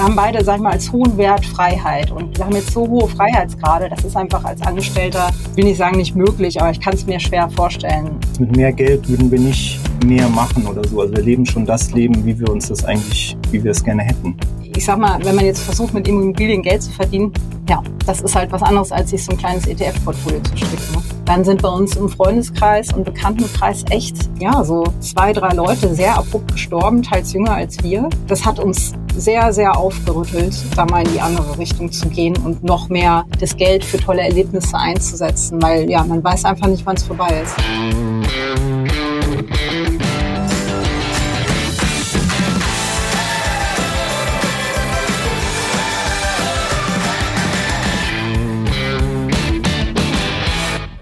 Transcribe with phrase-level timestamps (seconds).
[0.00, 2.10] Wir haben beide, sag ich mal, als hohen Wert Freiheit.
[2.10, 5.98] Und wir haben jetzt so hohe Freiheitsgrade, das ist einfach als Angestellter, will nicht sagen
[5.98, 8.18] nicht möglich, aber ich kann es mir schwer vorstellen.
[8.38, 11.02] Mit mehr Geld würden wir nicht mehr machen oder so.
[11.02, 14.00] Also wir leben schon das Leben, wie wir uns das eigentlich, wie wir es gerne
[14.02, 14.38] hätten.
[14.74, 17.30] Ich sag mal, wenn man jetzt versucht, mit Immobilien Geld zu verdienen,
[17.68, 20.94] ja, das ist halt was anderes, als sich so ein kleines ETF-Portfolio zu stricken.
[20.94, 21.02] Ne?
[21.26, 26.16] Dann sind bei uns im Freundeskreis und Bekanntenkreis echt, ja, so zwei, drei Leute sehr
[26.16, 28.08] abrupt gestorben, teils jünger als wir.
[28.26, 32.62] Das hat uns sehr, sehr aufgerüttelt, da mal in die andere Richtung zu gehen und
[32.64, 36.96] noch mehr das Geld für tolle Erlebnisse einzusetzen, weil ja, man weiß einfach nicht, wann
[36.96, 38.79] es vorbei ist.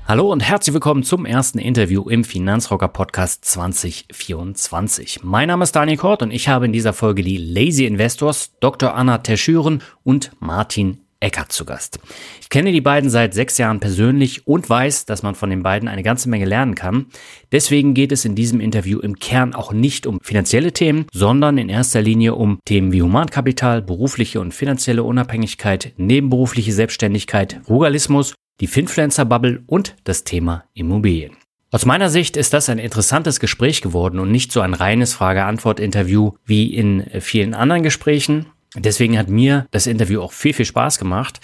[0.08, 5.22] Hallo und herzlich willkommen zum ersten Interview im Finanzrocker Podcast 2024.
[5.22, 8.94] Mein Name ist Daniel Kort und ich habe in dieser Folge die Lazy Investors, Dr.
[8.94, 11.98] Anna Teschüren und Martin Eckert zu Gast.
[12.40, 15.90] Ich kenne die beiden seit sechs Jahren persönlich und weiß, dass man von den beiden
[15.90, 17.08] eine ganze Menge lernen kann.
[17.52, 21.68] Deswegen geht es in diesem Interview im Kern auch nicht um finanzielle Themen, sondern in
[21.68, 29.62] erster Linie um Themen wie Humankapital, berufliche und finanzielle Unabhängigkeit, nebenberufliche Selbstständigkeit, Ruralismus die Finfluencer-Bubble
[29.66, 31.36] und das Thema Immobilien.
[31.70, 36.32] Aus meiner Sicht ist das ein interessantes Gespräch geworden und nicht so ein reines Frage-Antwort-Interview
[36.44, 38.46] wie in vielen anderen Gesprächen.
[38.74, 41.40] Deswegen hat mir das Interview auch viel, viel Spaß gemacht.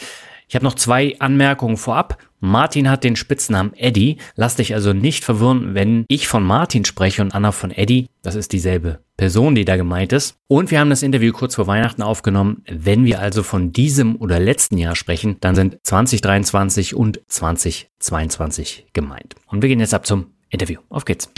[0.49, 2.19] Ich habe noch zwei Anmerkungen vorab.
[2.45, 4.19] Martin hat den Spitznamen Eddie.
[4.37, 8.09] Lass dich also nicht verwirren, wenn ich von Martin spreche und Anna von Eddie.
[8.21, 10.37] Das ist dieselbe Person, die da gemeint ist.
[10.47, 12.63] Und wir haben das Interview kurz vor Weihnachten aufgenommen.
[12.71, 19.37] Wenn wir also von diesem oder letzten Jahr sprechen, dann sind 2023 und 2022 gemeint.
[19.47, 20.81] Und wir gehen jetzt ab zum Interview.
[20.91, 21.31] Auf geht's.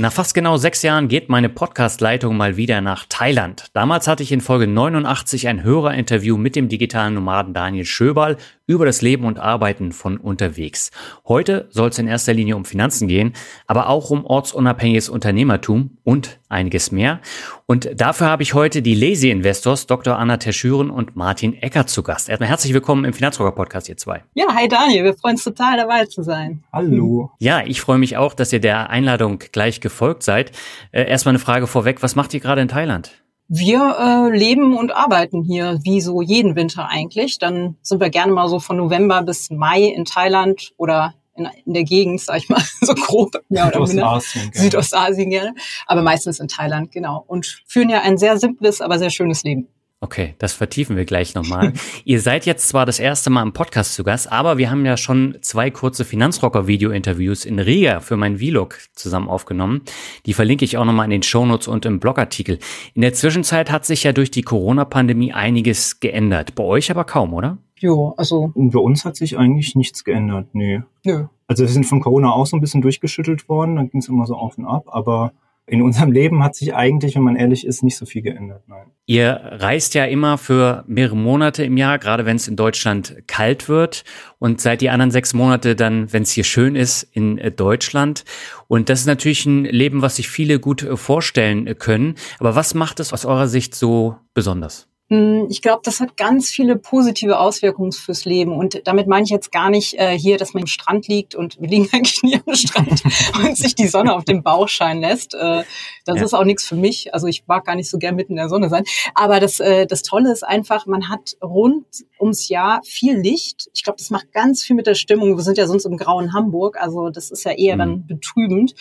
[0.00, 3.66] Nach fast genau sechs Jahren geht meine Podcast-Leitung mal wieder nach Thailand.
[3.74, 8.38] Damals hatte ich in Folge 89 ein Hörerinterview mit dem digitalen Nomaden Daniel Schöberl
[8.70, 10.92] über das Leben und Arbeiten von unterwegs.
[11.26, 13.32] Heute soll es in erster Linie um Finanzen gehen,
[13.66, 17.20] aber auch um ortsunabhängiges Unternehmertum und einiges mehr.
[17.66, 20.16] Und dafür habe ich heute die Lazy Investors, Dr.
[20.16, 22.28] Anna Terschüren und Martin Eckert zu Gast.
[22.28, 24.22] Erstmal herzlich willkommen im Finanzrocker Podcast, ihr zwei.
[24.34, 26.62] Ja, hi Daniel, wir freuen uns total dabei zu sein.
[26.72, 27.32] Hallo.
[27.40, 30.52] Ja, ich freue mich auch, dass ihr der Einladung gleich gefolgt seid.
[30.92, 33.20] Äh, erstmal eine Frage vorweg, was macht ihr gerade in Thailand?
[33.52, 37.38] Wir äh, leben und arbeiten hier wie so jeden Winter eigentlich.
[37.38, 41.74] Dann sind wir gerne mal so von November bis Mai in Thailand oder in, in
[41.74, 43.42] der Gegend, sag ich mal, so grob.
[43.48, 44.52] Ja, Südostasien.
[44.52, 44.64] Gerne.
[44.64, 45.54] Südostasien gerne.
[45.88, 47.24] Aber meistens in Thailand, genau.
[47.26, 49.66] Und führen ja ein sehr simples, aber sehr schönes Leben.
[50.02, 51.74] Okay, das vertiefen wir gleich nochmal.
[52.06, 54.96] Ihr seid jetzt zwar das erste Mal im Podcast zu Gast, aber wir haben ja
[54.96, 59.82] schon zwei kurze Finanzrocker-Video-Interviews in Riga für meinen Vlog zusammen aufgenommen.
[60.24, 62.58] Die verlinke ich auch nochmal in den Shownotes und im Blogartikel.
[62.94, 66.54] In der Zwischenzeit hat sich ja durch die Corona-Pandemie einiges geändert.
[66.54, 67.58] Bei euch aber kaum, oder?
[67.76, 68.52] Jo, also.
[68.54, 70.80] Und bei uns hat sich eigentlich nichts geändert, nee.
[71.04, 71.26] Nö.
[71.46, 74.24] Also wir sind von Corona auch so ein bisschen durchgeschüttelt worden, dann ging es immer
[74.24, 75.34] so auf und ab, aber
[75.70, 78.64] in unserem Leben hat sich eigentlich, wenn man ehrlich ist, nicht so viel geändert.
[78.66, 78.90] Nein.
[79.06, 83.68] Ihr reist ja immer für mehrere Monate im Jahr, gerade wenn es in Deutschland kalt
[83.68, 84.02] wird
[84.40, 88.24] und seit die anderen sechs Monate dann, wenn es hier schön ist, in äh, Deutschland.
[88.66, 92.16] Und das ist natürlich ein Leben, was sich viele gut äh, vorstellen können.
[92.40, 94.89] Aber was macht es aus eurer Sicht so besonders?
[95.10, 98.52] Hm, ich glaube, das hat ganz viele positive Auswirkungen fürs Leben.
[98.52, 101.60] Und damit meine ich jetzt gar nicht äh, hier, dass man im Strand liegt und
[101.60, 103.02] wir liegen eigentlich nie am Strand
[103.44, 105.34] und sich die Sonne auf dem Bauch scheinen lässt.
[105.34, 105.64] Äh,
[106.04, 106.24] das ja.
[106.24, 107.12] ist auch nichts für mich.
[107.12, 108.84] Also ich mag gar nicht so gern mitten in der Sonne sein.
[109.16, 111.86] Aber das, äh, das Tolle ist einfach, man hat rund
[112.20, 113.68] ums Jahr viel Licht.
[113.74, 115.36] Ich glaube, das macht ganz viel mit der Stimmung.
[115.36, 116.80] Wir sind ja sonst im grauen Hamburg.
[116.80, 117.78] Also das ist ja eher mhm.
[117.80, 118.74] dann betrübend.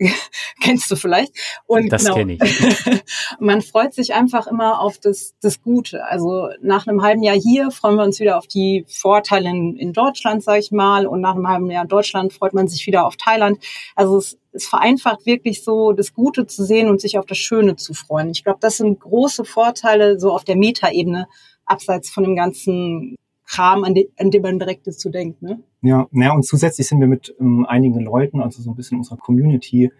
[0.60, 1.32] kennst du vielleicht.
[1.66, 2.40] Und das genau, kenne ich.
[3.40, 6.04] man freut sich einfach immer auf das, das Gute.
[6.04, 9.92] Also nach einem halben Jahr hier freuen wir uns wieder auf die Vorteile in, in
[9.92, 11.06] Deutschland, sage ich mal.
[11.06, 13.58] Und nach einem halben Jahr in Deutschland freut man sich wieder auf Thailand.
[13.96, 17.76] Also es, es vereinfacht wirklich so, das Gute zu sehen und sich auf das Schöne
[17.76, 18.30] zu freuen.
[18.30, 21.28] Ich glaube, das sind große Vorteile so auf der Metaebene,
[21.64, 23.16] abseits von dem ganzen
[23.46, 25.42] Kram, an, de, an dem man direkt zu denkt.
[25.42, 25.62] Ne?
[25.80, 29.18] Ja, naja, und zusätzlich sind wir mit ähm, einigen Leuten, also so ein bisschen unserer
[29.18, 29.92] Community,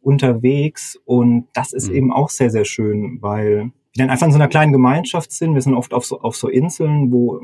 [0.00, 1.96] unterwegs und das ist mhm.
[1.96, 5.54] eben auch sehr, sehr schön, weil wir dann einfach in so einer kleinen Gemeinschaft sind.
[5.54, 7.40] Wir sind oft auf so, auf so Inseln, wo,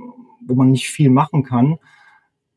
[0.46, 1.78] wo man nicht viel machen kann.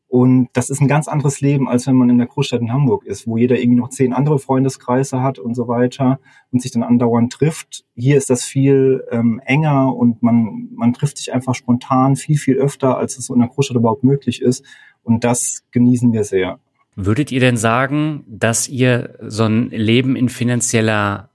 [0.10, 3.06] Und das ist ein ganz anderes Leben, als wenn man in der Großstadt in Hamburg
[3.06, 6.20] ist, wo jeder irgendwie noch zehn andere Freundeskreise hat und so weiter
[6.52, 7.84] und sich dann andauernd trifft.
[7.94, 12.56] Hier ist das viel ähm, enger und man, man trifft sich einfach spontan viel, viel
[12.56, 14.64] öfter, als es so in der Großstadt überhaupt möglich ist.
[15.04, 16.60] Und das genießen wir sehr.
[16.96, 21.30] Würdet ihr denn sagen, dass ihr so ein Leben in finanzieller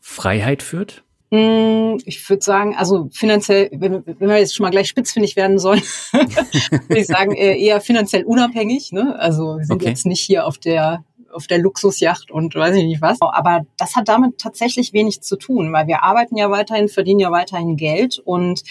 [0.00, 1.03] Freiheit führt?
[1.34, 5.58] Hm, ich würde sagen, also finanziell, wenn, wenn wir jetzt schon mal gleich spitzfindig werden
[5.58, 5.82] sollen,
[6.12, 8.92] würde ich sagen, eher finanziell unabhängig.
[8.92, 9.18] Ne?
[9.18, 9.88] Also wir sind okay.
[9.88, 13.18] jetzt nicht hier auf der auf der Luxusjacht und weiß ich nicht was.
[13.20, 17.32] Aber das hat damit tatsächlich wenig zu tun, weil wir arbeiten ja weiterhin, verdienen ja
[17.32, 18.62] weiterhin Geld und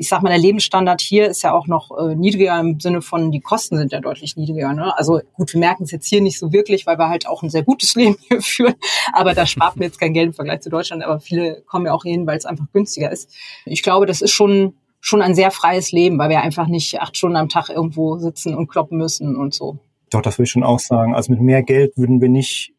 [0.00, 3.30] ich sag mal, der Lebensstandard hier ist ja auch noch äh, niedriger im Sinne von,
[3.30, 4.72] die Kosten sind ja deutlich niedriger.
[4.72, 4.96] Ne?
[4.96, 7.50] Also gut, wir merken es jetzt hier nicht so wirklich, weil wir halt auch ein
[7.50, 8.76] sehr gutes Leben hier führen.
[9.12, 11.04] Aber da spart man jetzt kein Geld im Vergleich zu Deutschland.
[11.04, 13.30] Aber viele kommen ja auch hin, weil es einfach günstiger ist.
[13.66, 17.14] Ich glaube, das ist schon schon ein sehr freies Leben, weil wir einfach nicht acht
[17.18, 19.80] Stunden am Tag irgendwo sitzen und kloppen müssen und so.
[20.08, 21.14] Doch, das würde ich schon auch sagen.
[21.14, 22.72] Also mit mehr Geld würden wir nicht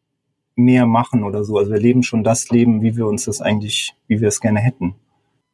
[0.56, 1.56] mehr machen oder so.
[1.56, 4.58] Also wir leben schon das Leben, wie wir uns das eigentlich, wie wir es gerne
[4.58, 4.96] hätten.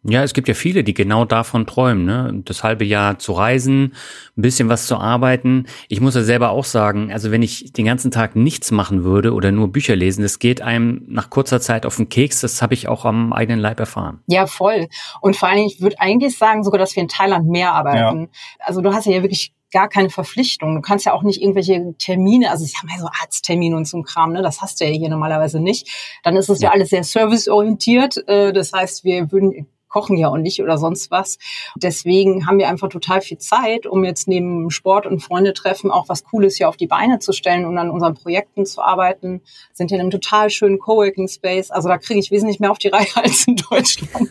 [0.04, 2.42] Ja, es gibt ja viele, die genau davon träumen, ne?
[2.44, 3.94] Das halbe Jahr zu reisen,
[4.36, 5.66] ein bisschen was zu arbeiten.
[5.88, 9.34] Ich muss ja selber auch sagen, also wenn ich den ganzen Tag nichts machen würde
[9.34, 12.40] oder nur Bücher lesen, das geht einem nach kurzer Zeit auf den Keks.
[12.40, 14.20] Das habe ich auch am eigenen Leib erfahren.
[14.28, 14.88] Ja, voll.
[15.20, 18.20] Und vor allen Dingen, ich würde eigentlich sagen sogar, dass wir in Thailand mehr arbeiten.
[18.20, 18.28] Ja.
[18.60, 20.76] Also du hast ja wirklich gar keine Verpflichtung.
[20.76, 23.98] Du kannst ja auch nicht irgendwelche Termine, also ich habe ja so Arzttermine und so
[23.98, 24.42] ein Kram, ne?
[24.42, 25.88] Das hast du ja hier normalerweise nicht.
[26.22, 28.26] Dann ist es ja, ja alles sehr serviceorientiert.
[28.28, 31.38] Äh, das heißt, wir würden kochen ja auch nicht oder sonst was.
[31.76, 36.08] Deswegen haben wir einfach total viel Zeit, um jetzt neben Sport und Freunde treffen auch
[36.08, 39.42] was Cooles hier auf die Beine zu stellen und an unseren Projekten zu arbeiten.
[39.72, 41.70] Sind hier in einem total schönen Coworking Space.
[41.70, 44.30] Also da kriege ich wesentlich mehr auf die Reihe als in Deutschland.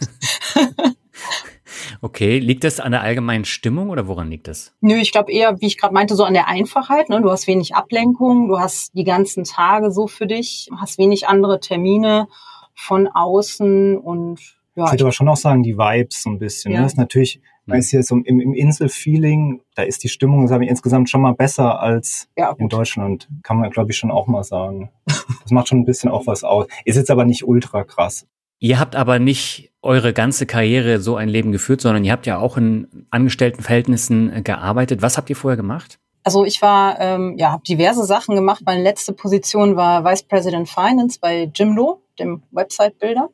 [2.02, 4.74] Okay, liegt das an der allgemeinen Stimmung oder woran liegt das?
[4.82, 7.10] Nö, ich glaube eher, wie ich gerade meinte, so an der Einfachheit.
[7.10, 7.22] Ne?
[7.22, 11.60] Du hast wenig Ablenkung, du hast die ganzen Tage so für dich, hast wenig andere
[11.60, 12.28] Termine
[12.76, 14.40] von außen und
[14.78, 16.72] ja, ich würde aber schon auch sagen, die Vibes so ein bisschen.
[16.72, 16.80] Ja.
[16.80, 16.84] Ne?
[16.84, 20.66] Das ist natürlich, man ist hier so im, im Inselfeeling, da ist die Stimmung, sage
[20.66, 23.28] ich, insgesamt schon mal besser als ja, in Deutschland.
[23.42, 24.92] Kann man, glaube ich, schon auch mal sagen.
[25.06, 26.68] Das macht schon ein bisschen auch was aus.
[26.86, 28.28] Ist jetzt aber nicht ultra krass.
[28.60, 32.38] Ihr habt aber nicht eure ganze Karriere so ein Leben geführt, sondern ihr habt ja
[32.38, 35.02] auch in Angestelltenverhältnissen äh, gearbeitet.
[35.02, 36.00] Was habt ihr vorher gemacht?
[36.24, 38.64] Also ich war, ähm, ja, habe diverse Sachen gemacht.
[38.66, 43.30] Meine letzte Position war Vice President Finance bei Jimdo, dem Website-Builder.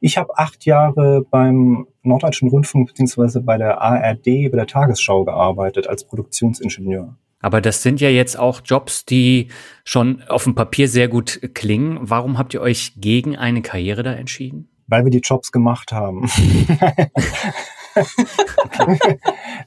[0.00, 3.40] Ich habe acht Jahre beim Norddeutschen Rundfunk bzw.
[3.40, 7.16] bei der ARD, bei der Tagesschau gearbeitet als Produktionsingenieur.
[7.40, 9.48] Aber das sind ja jetzt auch Jobs, die
[9.84, 11.98] schon auf dem Papier sehr gut klingen.
[12.00, 14.68] Warum habt ihr euch gegen eine Karriere da entschieden?
[14.88, 16.28] Weil wir die Jobs gemacht haben.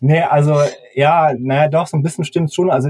[0.01, 0.57] nee, also
[0.95, 2.69] ja, naja, doch, so ein bisschen stimmt schon.
[2.69, 2.89] Also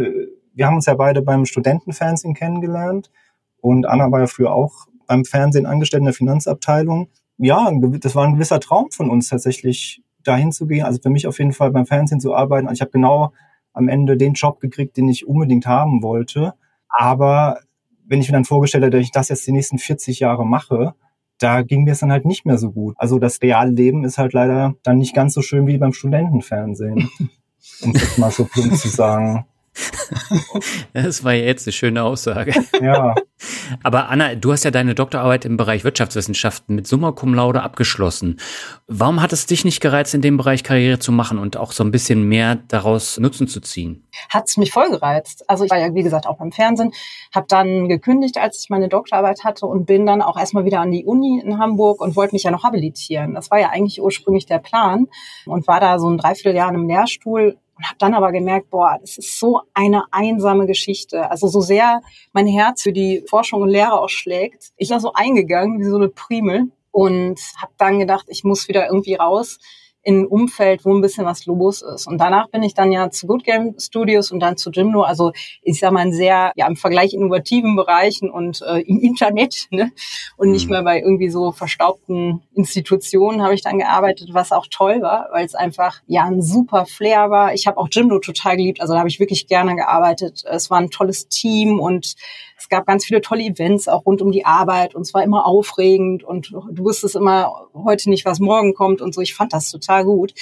[0.53, 3.11] wir haben uns ja beide beim Studentenfernsehen kennengelernt
[3.59, 7.09] und Anna war ja früher auch beim Fernsehen angestellt in der Finanzabteilung.
[7.37, 10.85] Ja, das war ein gewisser Traum von uns tatsächlich, dahin zu gehen.
[10.85, 12.67] Also für mich auf jeden Fall beim Fernsehen zu arbeiten.
[12.67, 13.33] Also ich habe genau
[13.73, 16.53] am Ende den Job gekriegt, den ich unbedingt haben wollte.
[16.89, 17.59] Aber
[18.05, 20.93] wenn ich mir dann vorgestellt habe, dass ich das jetzt die nächsten 40 Jahre mache,
[21.39, 22.95] da ging mir es dann halt nicht mehr so gut.
[22.97, 27.09] Also das reale Leben ist halt leider dann nicht ganz so schön wie beim Studentenfernsehen,
[27.81, 29.45] um es mal so plump zu sagen.
[30.93, 32.53] Das war jetzt eine schöne Aussage.
[32.81, 33.15] Ja.
[33.83, 38.39] Aber Anna, du hast ja deine Doktorarbeit im Bereich Wirtschaftswissenschaften mit Summa Cum Laude abgeschlossen.
[38.87, 41.83] Warum hat es dich nicht gereizt, in dem Bereich Karriere zu machen und auch so
[41.83, 44.07] ein bisschen mehr daraus Nutzen zu ziehen?
[44.29, 45.49] Hat es mich voll gereizt.
[45.49, 46.91] Also ich war ja, wie gesagt, auch beim Fernsehen,
[47.33, 50.91] habe dann gekündigt, als ich meine Doktorarbeit hatte und bin dann auch erstmal wieder an
[50.91, 53.33] die Uni in Hamburg und wollte mich ja noch habilitieren.
[53.33, 55.07] Das war ja eigentlich ursprünglich der Plan
[55.45, 59.17] und war da so ein Dreivierteljahr im Lehrstuhl und habe dann aber gemerkt, boah, das
[59.17, 61.31] ist so eine einsame Geschichte.
[61.31, 64.69] Also so sehr mein Herz für die Forschung und Lehre auch schlägt.
[64.77, 68.85] Ich war so eingegangen wie so eine Primel und habe dann gedacht, ich muss wieder
[68.85, 69.57] irgendwie raus
[70.03, 72.07] in ein Umfeld, wo ein bisschen was los ist.
[72.07, 75.03] Und danach bin ich dann ja zu Good Game Studios und dann zu Gymno.
[75.03, 75.31] Also
[75.61, 79.91] ich sag mal in sehr, ja im Vergleich innovativen Bereichen und äh, im Internet ne?
[80.37, 80.71] und nicht mhm.
[80.71, 85.45] mehr bei irgendwie so verstaubten Institutionen habe ich dann gearbeitet, was auch toll war, weil
[85.45, 87.53] es einfach ja ein super Flair war.
[87.53, 90.43] Ich habe auch Gymno total geliebt, also da habe ich wirklich gerne gearbeitet.
[90.49, 92.15] Es war ein tolles Team und
[92.57, 95.45] es gab ganz viele tolle Events auch rund um die Arbeit und es war immer
[95.45, 99.21] aufregend und du wusstest immer heute nicht, was morgen kommt und so.
[99.21, 100.33] Ich fand das total gut.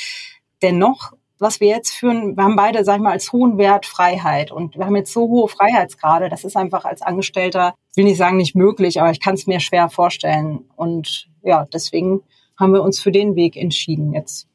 [0.61, 4.51] Dennoch was wir jetzt führen, wir haben beide, sag ich mal, als hohen Wert Freiheit.
[4.51, 8.37] Und wir haben jetzt so hohe Freiheitsgrade, das ist einfach als Angestellter, will nicht sagen
[8.37, 10.65] nicht möglich, aber ich kann es mir schwer vorstellen.
[10.75, 12.21] Und ja, deswegen
[12.57, 14.48] haben wir uns für den Weg entschieden jetzt.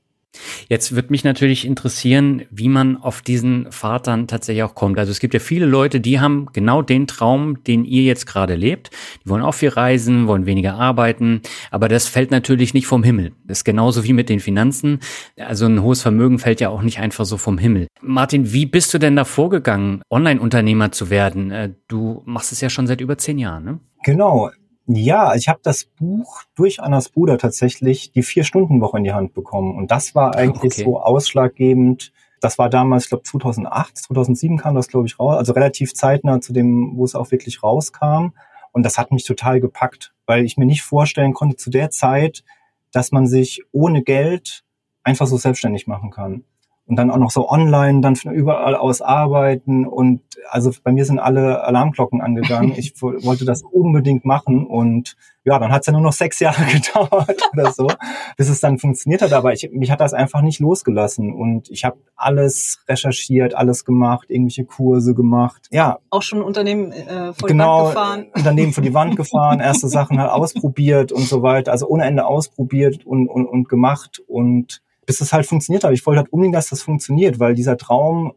[0.69, 4.99] Jetzt wird mich natürlich interessieren, wie man auf diesen Pfad dann tatsächlich auch kommt.
[4.99, 8.55] Also es gibt ja viele Leute, die haben genau den Traum, den ihr jetzt gerade
[8.55, 8.91] lebt.
[9.25, 13.33] Die wollen auch viel reisen, wollen weniger arbeiten, aber das fällt natürlich nicht vom Himmel.
[13.45, 15.01] Das ist genauso wie mit den Finanzen.
[15.39, 17.87] Also ein hohes Vermögen fällt ja auch nicht einfach so vom Himmel.
[18.01, 21.51] Martin, wie bist du denn da vorgegangen, Online-Unternehmer zu werden?
[21.51, 23.81] Äh, du machst es ja schon seit über zehn Jahren, ne?
[24.05, 24.51] Genau.
[24.87, 29.77] Ja, ich habe das Buch durch Annas Bruder tatsächlich die Vier-Stunden-Woche in die Hand bekommen.
[29.77, 30.85] Und das war eigentlich okay.
[30.85, 32.13] so ausschlaggebend.
[32.41, 35.37] Das war damals, ich glaube 2008, 2007 kam das, glaube ich, raus.
[35.37, 38.33] Also relativ zeitnah zu dem, wo es auch wirklich rauskam.
[38.73, 42.45] Und das hat mich total gepackt, weil ich mir nicht vorstellen konnte zu der Zeit,
[42.93, 44.65] dass man sich ohne Geld
[45.03, 46.45] einfach so selbstständig machen kann
[46.87, 51.05] und dann auch noch so online, dann von überall aus arbeiten und also bei mir
[51.07, 52.75] sind alle Alarmglocken angegangen.
[52.85, 56.65] Ich wollte das unbedingt machen und ja, dann hat es ja nur noch sechs Jahre
[56.65, 57.89] gedauert oder so,
[58.37, 59.33] bis es dann funktioniert hat.
[59.33, 64.31] Aber ich, mich hat das einfach nicht losgelassen und ich habe alles recherchiert, alles gemacht,
[64.31, 65.69] irgendwelche Kurse gemacht.
[65.71, 65.99] Ja.
[66.11, 68.27] Auch schon Unternehmen äh, vor genau, die Wand gefahren.
[68.35, 71.73] Unternehmen vor die Wand gefahren, erste Sachen halt ausprobiert und so weiter.
[71.73, 75.93] Also ohne Ende ausprobiert und, und, und gemacht und bis es halt funktioniert hat.
[75.93, 78.35] Ich wollte halt unbedingt, dass das funktioniert, weil dieser Traum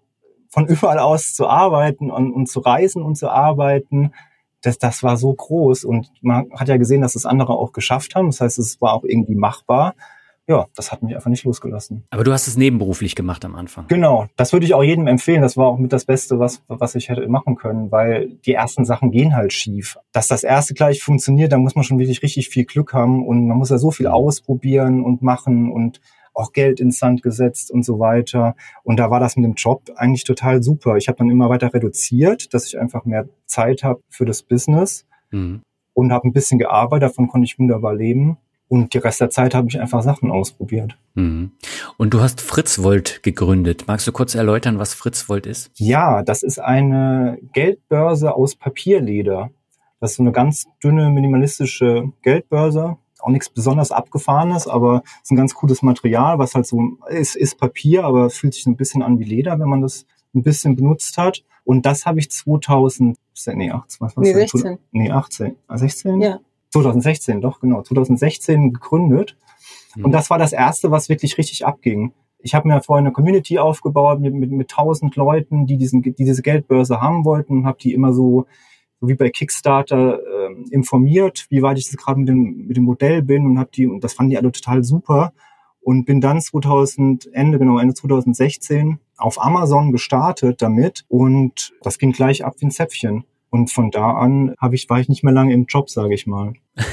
[0.50, 4.14] von überall aus zu arbeiten und, und zu reisen und zu arbeiten,
[4.62, 8.16] das, das war so groß und man hat ja gesehen, dass das andere auch geschafft
[8.16, 8.28] haben.
[8.28, 9.94] Das heißt, es war auch irgendwie machbar.
[10.50, 12.06] Ja, das hat mich einfach nicht losgelassen.
[12.10, 13.86] Aber du hast es nebenberuflich gemacht am Anfang.
[13.90, 15.42] Genau, das würde ich auch jedem empfehlen.
[15.42, 18.86] Das war auch mit das Beste, was, was ich hätte machen können, weil die ersten
[18.86, 19.98] Sachen gehen halt schief.
[20.14, 23.46] Dass das erste gleich funktioniert, da muss man schon wirklich richtig viel Glück haben und
[23.46, 26.00] man muss ja so viel ausprobieren und machen und
[26.38, 28.56] auch Geld ins Sand gesetzt und so weiter.
[28.84, 30.96] Und da war das mit dem Job eigentlich total super.
[30.98, 35.06] Ich habe dann immer weiter reduziert, dass ich einfach mehr Zeit habe für das Business
[35.32, 35.62] mhm.
[35.94, 37.10] und habe ein bisschen gearbeitet.
[37.10, 38.38] Davon konnte ich wunderbar leben.
[38.70, 40.98] Und die Rest der Zeit habe ich einfach Sachen ausprobiert.
[41.15, 41.51] Mhm.
[41.98, 43.86] Und du hast Fritzwold gegründet.
[43.88, 45.72] Magst du kurz erläutern, was Fritzwold ist?
[45.75, 49.50] Ja, das ist eine Geldbörse aus Papierleder.
[50.00, 55.31] Das ist so eine ganz dünne, minimalistische Geldbörse auch nichts besonders abgefahrenes, aber es ist
[55.31, 58.77] ein ganz cooles Material, was halt so ist, ist Papier, aber es fühlt sich ein
[58.77, 61.43] bisschen an wie Leder, wenn man das ein bisschen benutzt hat.
[61.65, 63.17] Und das habe ich 2000,
[63.53, 64.77] nee, 18, was nee, 16.
[64.91, 66.22] Nee, 18, 16?
[66.22, 66.39] Ja.
[66.72, 69.36] 2016, doch, genau, 2016 gegründet.
[69.96, 70.05] Mhm.
[70.05, 72.13] Und das war das erste, was wirklich richtig abging.
[72.39, 76.13] Ich habe mir vorher eine Community aufgebaut mit, mit, mit 1000 Leuten, die, diesen, die
[76.13, 78.46] diese Geldbörse haben wollten und habe die immer so
[79.01, 83.22] wie bei Kickstarter äh, informiert, wie weit ich jetzt gerade mit dem, mit dem Modell
[83.22, 85.34] bin und habe die, und das fanden die alle total super.
[85.80, 92.12] Und bin dann 2000, Ende, genau, Ende 2016 auf Amazon gestartet damit und das ging
[92.12, 93.24] gleich ab wie ein Zäpfchen.
[93.50, 96.27] Und von da an habe ich, war ich nicht mehr lange im Job, sage ich
[96.27, 96.54] mal.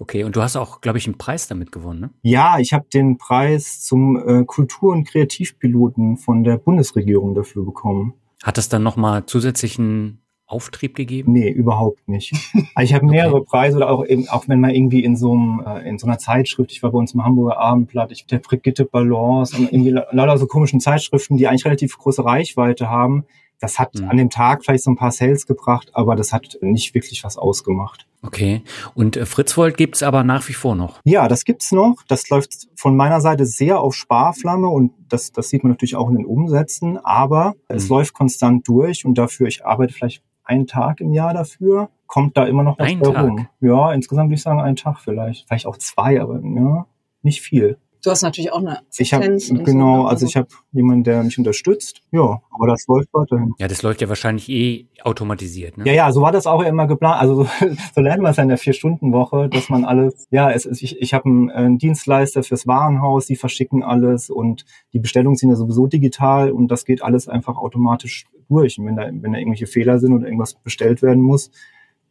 [0.00, 2.10] okay, und du hast auch, glaube ich, einen Preis damit gewonnen, ne?
[2.22, 8.14] Ja, ich habe den Preis zum äh, Kultur- und Kreativpiloten von der Bundesregierung dafür bekommen.
[8.42, 11.32] Hat das dann nochmal zusätzlichen Auftrieb gegeben?
[11.32, 12.34] Nee, überhaupt nicht.
[12.74, 13.46] Also ich habe mehrere okay.
[13.50, 16.18] Preise oder auch eben, auch wenn man irgendwie in so einem, äh, in so einer
[16.18, 20.38] Zeitschrift, ich war bei uns im Hamburger Abendblatt, ich der Brigitte Balance und irgendwie lauter
[20.38, 23.24] so komischen Zeitschriften, die eigentlich relativ große Reichweite haben.
[23.60, 24.10] Das hat mhm.
[24.10, 27.38] an dem Tag vielleicht so ein paar Sales gebracht, aber das hat nicht wirklich was
[27.38, 28.06] ausgemacht.
[28.20, 28.62] Okay.
[28.94, 31.00] Und äh, Fritzwold gibt's aber nach wie vor noch?
[31.04, 32.02] Ja, das gibt's noch.
[32.08, 36.08] Das läuft von meiner Seite sehr auf Sparflamme und das, das sieht man natürlich auch
[36.08, 37.76] in den Umsätzen, aber mhm.
[37.76, 42.36] es läuft konstant durch und dafür, ich arbeite vielleicht einen Tag im Jahr dafür, kommt
[42.36, 43.48] da immer noch was ein rum.
[43.60, 45.46] Ja, insgesamt würde ich sagen einen Tag vielleicht.
[45.46, 46.86] Vielleicht auch zwei, aber ja,
[47.22, 47.78] nicht viel.
[48.04, 49.46] Du hast natürlich auch eine Assistenz.
[49.46, 52.02] Ich habe genau, so, also ich habe jemanden, der mich unterstützt.
[52.10, 53.54] Ja, aber das läuft weiterhin.
[53.58, 55.78] Ja, das läuft ja wahrscheinlich eh automatisiert.
[55.78, 55.86] Ne?
[55.86, 57.18] Ja, ja, so war das auch immer geplant.
[57.18, 57.48] Also so,
[57.94, 60.26] so lernen wir es in der Vier-Stunden-Woche, dass man alles.
[60.30, 64.66] Ja, es ist, ich, ich habe einen, einen Dienstleister fürs Warenhaus, die verschicken alles und
[64.92, 68.78] die Bestellungen sind ja sowieso digital und das geht alles einfach automatisch durch.
[68.78, 71.50] Und wenn da, wenn da irgendwelche Fehler sind oder irgendwas bestellt werden muss,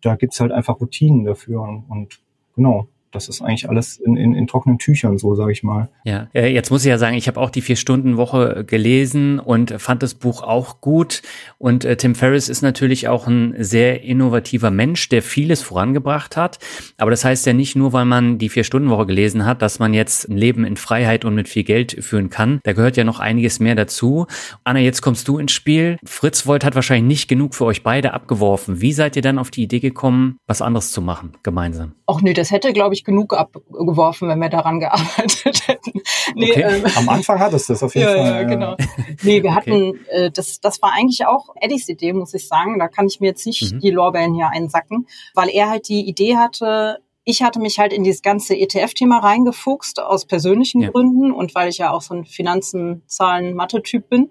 [0.01, 2.19] da gibt's halt einfach Routinen dafür und, und
[2.55, 5.89] genau das ist eigentlich alles in, in, in trockenen Tüchern, so sage ich mal.
[6.03, 10.03] Ja, äh, jetzt muss ich ja sagen, ich habe auch die Vier-Stunden-Woche gelesen und fand
[10.03, 11.21] das Buch auch gut.
[11.57, 16.59] Und äh, Tim Ferriss ist natürlich auch ein sehr innovativer Mensch, der vieles vorangebracht hat.
[16.97, 20.29] Aber das heißt ja nicht nur, weil man die Vier-Stunden-Woche gelesen hat, dass man jetzt
[20.29, 22.59] ein Leben in Freiheit und mit viel Geld führen kann.
[22.63, 24.27] Da gehört ja noch einiges mehr dazu.
[24.63, 25.97] Anna, jetzt kommst du ins Spiel.
[26.03, 28.81] Fritz Volt hat wahrscheinlich nicht genug für euch beide abgeworfen.
[28.81, 31.93] Wie seid ihr dann auf die Idee gekommen, was anderes zu machen, gemeinsam?
[32.07, 36.01] Ach nee, das hätte, glaube ich, nicht genug abgeworfen, wenn wir daran gearbeitet hätten.
[36.35, 36.61] Nee, okay.
[36.61, 38.25] ähm, Am Anfang hat es das auf jeden ja, Fall.
[38.25, 38.77] Ja, genau.
[39.23, 39.99] Nee, wir hatten, okay.
[40.09, 42.79] äh, das, das war eigentlich auch Eddies Idee, muss ich sagen.
[42.79, 43.79] Da kann ich mir jetzt nicht mhm.
[43.79, 48.03] die Lorbeeren hier einsacken, weil er halt die Idee hatte, ich hatte mich halt in
[48.03, 50.89] dieses ganze ETF-Thema reingefuchst aus persönlichen ja.
[50.89, 54.29] Gründen und weil ich ja auch so ein Finanzen, Zahlen, Mathe-Typ bin.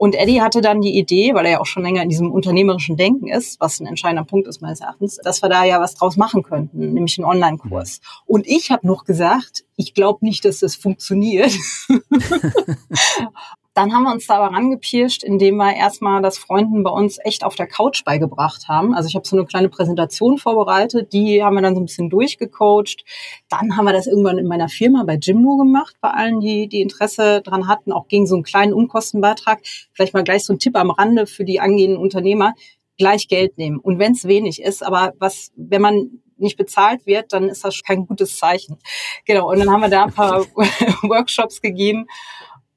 [0.00, 2.96] Und Eddie hatte dann die Idee, weil er ja auch schon länger in diesem unternehmerischen
[2.96, 6.16] Denken ist, was ein entscheidender Punkt ist meines Erachtens, dass wir da ja was draus
[6.16, 8.00] machen könnten, nämlich einen Online-Kurs.
[8.24, 11.52] Und ich habe noch gesagt, ich glaube nicht, dass das funktioniert.
[13.74, 17.44] Dann haben wir uns da aber rangepirscht, indem wir erstmal das Freunden bei uns echt
[17.44, 18.94] auf der Couch beigebracht haben.
[18.94, 22.10] Also ich habe so eine kleine Präsentation vorbereitet, die haben wir dann so ein bisschen
[22.10, 23.04] durchgecoacht.
[23.48, 26.80] Dann haben wir das irgendwann in meiner Firma bei Gymno gemacht, bei allen, die, die
[26.80, 29.60] Interesse dran hatten, auch gegen so einen kleinen Umkostenbeitrag.
[29.92, 32.54] Vielleicht mal gleich so ein Tipp am Rande für die angehenden Unternehmer,
[32.98, 33.78] gleich Geld nehmen.
[33.78, 37.82] Und wenn es wenig ist, aber was, wenn man nicht bezahlt wird, dann ist das
[37.82, 38.78] kein gutes Zeichen.
[39.26, 39.50] Genau.
[39.50, 40.40] Und dann haben wir da ein paar
[41.02, 42.06] Workshops gegeben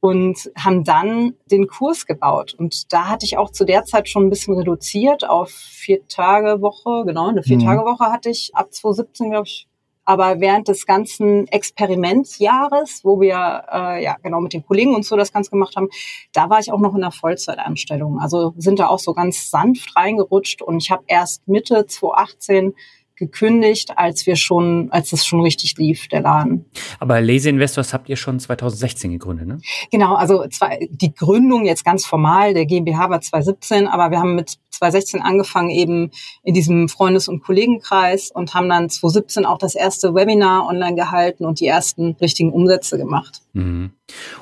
[0.03, 2.53] und haben dann den Kurs gebaut.
[2.57, 6.61] Und da hatte ich auch zu der Zeit schon ein bisschen reduziert auf vier Tage
[6.61, 9.65] Woche, genau, eine vier Tage Woche hatte ich ab 2017, glaube ich.
[10.03, 15.15] Aber während des ganzen Experimentjahres, wo wir äh, ja genau mit den Kollegen und so
[15.15, 15.87] das Ganze gemacht haben,
[16.33, 18.19] da war ich auch noch in der Vollzeitanstellung.
[18.19, 22.73] Also sind da auch so ganz sanft reingerutscht und ich habe erst Mitte 2018
[23.15, 26.65] gekündigt, als wir schon, als es schon richtig lief, der Laden.
[26.99, 29.59] Aber Lazy Investors habt ihr schon 2016 gegründet, ne?
[29.91, 34.35] Genau, also zwar die Gründung jetzt ganz formal der GmbH war 2017, aber wir haben
[34.35, 36.11] mit 2016 angefangen eben
[36.43, 41.45] in diesem Freundes- und Kollegenkreis und haben dann 2017 auch das erste Webinar online gehalten
[41.45, 43.41] und die ersten richtigen Umsätze gemacht.
[43.53, 43.91] Mhm.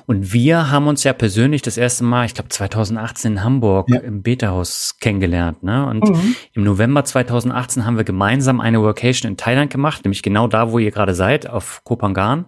[0.07, 3.99] Und wir haben uns ja persönlich das erste Mal, ich glaube 2018 in Hamburg ja.
[3.99, 5.63] im Beta-Haus kennengelernt.
[5.63, 5.85] Ne?
[5.85, 6.35] Und mhm.
[6.53, 10.79] im November 2018 haben wir gemeinsam eine Workation in Thailand gemacht, nämlich genau da, wo
[10.79, 12.45] ihr gerade seid, auf Kopangan.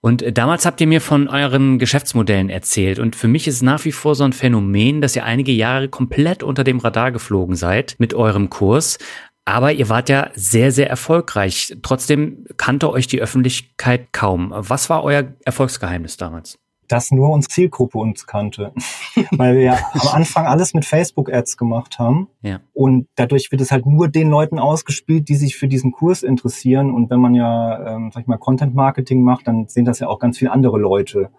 [0.00, 2.98] Und äh, damals habt ihr mir von euren Geschäftsmodellen erzählt.
[2.98, 6.42] Und für mich ist nach wie vor so ein Phänomen, dass ihr einige Jahre komplett
[6.42, 8.98] unter dem Radar geflogen seid mit eurem Kurs.
[9.44, 11.76] Aber ihr wart ja sehr, sehr erfolgreich.
[11.82, 14.52] Trotzdem kannte euch die Öffentlichkeit kaum.
[14.54, 16.58] Was war euer Erfolgsgeheimnis damals?
[16.88, 18.72] Dass nur unsere Zielgruppe uns kannte.
[19.32, 22.28] Weil wir am Anfang alles mit Facebook-Ads gemacht haben.
[22.42, 22.60] Ja.
[22.72, 26.92] Und dadurch wird es halt nur den Leuten ausgespielt, die sich für diesen Kurs interessieren.
[26.92, 30.18] Und wenn man ja, ähm, sag ich mal, Content-Marketing macht, dann sehen das ja auch
[30.18, 31.30] ganz viele andere Leute.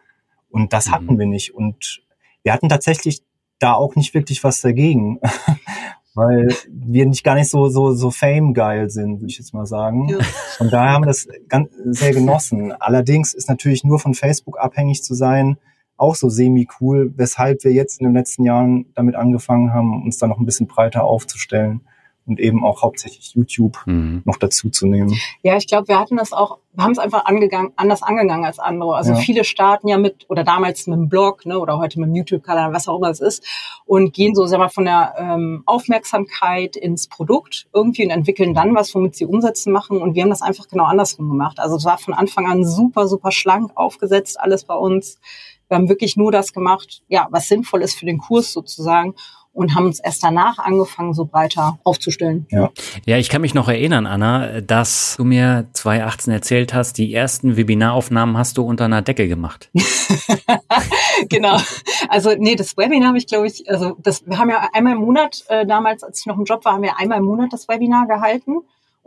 [0.50, 0.92] Und das mhm.
[0.92, 1.54] hatten wir nicht.
[1.54, 2.02] Und
[2.44, 3.24] wir hatten tatsächlich
[3.60, 5.20] da auch nicht wirklich was dagegen.
[6.18, 9.66] Weil wir nicht gar nicht so so so Fame geil sind, würde ich jetzt mal
[9.66, 10.10] sagen.
[10.10, 10.18] Ja.
[10.60, 12.74] Und daher haben wir das ganz sehr genossen.
[12.74, 15.58] Allerdings ist natürlich nur von Facebook abhängig zu sein
[16.00, 20.20] auch so semi cool, weshalb wir jetzt in den letzten Jahren damit angefangen haben, uns
[20.20, 21.82] da noch ein bisschen breiter aufzustellen
[22.28, 24.22] und eben auch hauptsächlich YouTube mhm.
[24.26, 25.18] noch dazu zu nehmen.
[25.42, 28.60] Ja, ich glaube, wir hatten das auch, wir haben es einfach angegangen, anders angegangen als
[28.60, 28.96] andere.
[28.96, 29.18] Also ja.
[29.18, 32.74] viele starten ja mit, oder damals mit einem Blog, ne, oder heute mit einem YouTube-Kanal,
[32.74, 33.46] was auch immer es ist,
[33.86, 38.76] und gehen so, sag mal, von der ähm, Aufmerksamkeit ins Produkt irgendwie und entwickeln dann
[38.76, 40.02] was, womit sie umsetzen machen.
[40.02, 41.60] Und wir haben das einfach genau andersrum gemacht.
[41.60, 45.20] Also es war von Anfang an super, super schlank aufgesetzt, alles bei uns.
[45.70, 49.16] Wir haben wirklich nur das gemacht, ja, was sinnvoll ist für den Kurs sozusagen
[49.58, 52.46] und haben uns erst danach angefangen, so breiter aufzustellen.
[52.52, 52.70] Ja.
[53.06, 57.58] ja, ich kann mich noch erinnern, Anna, dass du mir 2018 erzählt hast, die ersten
[57.58, 59.72] Webinaraufnahmen hast du unter einer Decke gemacht.
[61.30, 61.58] genau.
[62.08, 65.00] Also nee, das Webinar habe ich, glaube ich, also das, wir haben ja einmal im
[65.00, 67.68] Monat, äh, damals, als ich noch im Job war, haben wir einmal im Monat das
[67.68, 68.58] Webinar gehalten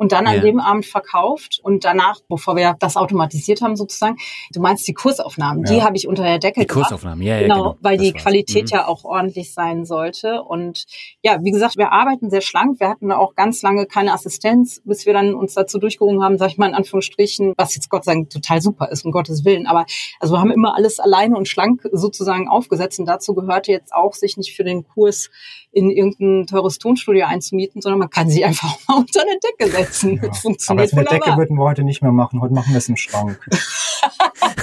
[0.01, 0.41] und dann an ja.
[0.41, 4.17] dem Abend verkauft und danach, bevor wir das automatisiert haben sozusagen,
[4.51, 5.75] du meinst die Kursaufnahmen, ja.
[5.75, 7.77] die habe ich unter der Decke Die Kursaufnahmen, ja, ja, genau, genau.
[7.83, 8.79] weil das die Qualität mhm.
[8.79, 10.87] ja auch ordentlich sein sollte und
[11.23, 15.05] ja, wie gesagt, wir arbeiten sehr schlank, wir hatten auch ganz lange keine Assistenz, bis
[15.05, 18.15] wir dann uns dazu durchgerungen haben, sag ich mal in Anführungsstrichen, was jetzt Gott sei
[18.15, 19.85] Dank total super ist, um Gottes Willen, aber
[20.19, 24.15] also wir haben immer alles alleine und schlank sozusagen aufgesetzt und dazu gehörte jetzt auch,
[24.15, 25.29] sich nicht für den Kurs
[25.73, 29.90] in irgendein teures Tonstudio einzumieten, sondern man kann sie einfach mal unter eine Decke setzen
[29.91, 30.21] setzen.
[30.23, 30.33] Ja.
[30.43, 32.41] Funktioniert Aber eine Decke würden wir heute nicht mehr machen.
[32.41, 33.39] Heute machen wir es im Schrank.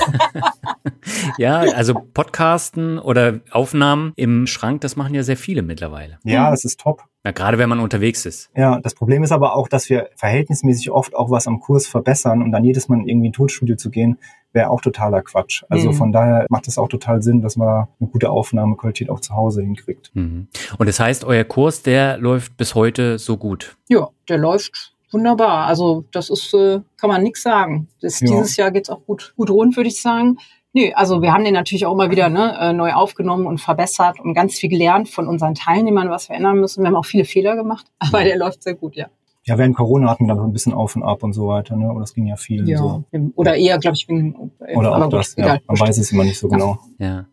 [1.37, 6.19] ja, also Podcasten oder Aufnahmen im Schrank, das machen ja sehr viele mittlerweile.
[6.23, 7.03] Ja, das ist top.
[7.25, 8.49] Ja, gerade wenn man unterwegs ist.
[8.55, 12.41] Ja, das Problem ist aber auch, dass wir verhältnismäßig oft auch was am Kurs verbessern
[12.41, 14.17] und dann jedes Mal in irgendwie ein Tonstudio zu gehen,
[14.53, 15.63] wäre auch totaler Quatsch.
[15.69, 15.93] Also mhm.
[15.93, 19.61] von daher macht es auch total Sinn, dass man eine gute Aufnahmequalität auch zu Hause
[19.61, 20.11] hinkriegt.
[20.13, 20.47] Mhm.
[20.77, 23.75] Und das heißt, euer Kurs, der läuft bis heute so gut?
[23.89, 25.65] Ja, der läuft wunderbar.
[25.67, 27.87] Also das ist, äh, kann man nichts sagen.
[28.01, 28.27] Das, ja.
[28.27, 30.37] Dieses Jahr geht's auch gut, gut rund, würde ich sagen.
[30.73, 34.19] Nö, also wir haben den natürlich auch immer wieder ne, äh, neu aufgenommen und verbessert
[34.19, 36.83] und ganz viel gelernt von unseren Teilnehmern, was wir ändern müssen.
[36.83, 39.07] Wir haben auch viele Fehler gemacht, aber der läuft sehr gut, ja.
[39.47, 41.77] Ja, während Corona hatten wir dann so ein bisschen auf und ab und so weiter,
[41.77, 41.89] ne?
[41.89, 42.67] Oder das ging ja viel.
[42.67, 42.79] Ja.
[42.79, 43.05] So.
[43.36, 44.51] Oder eher, glaube ich, wegen.
[44.75, 45.57] Oder auch das, ja.
[45.65, 46.79] Man weiß es immer nicht so genau.
[46.99, 47.27] Ja.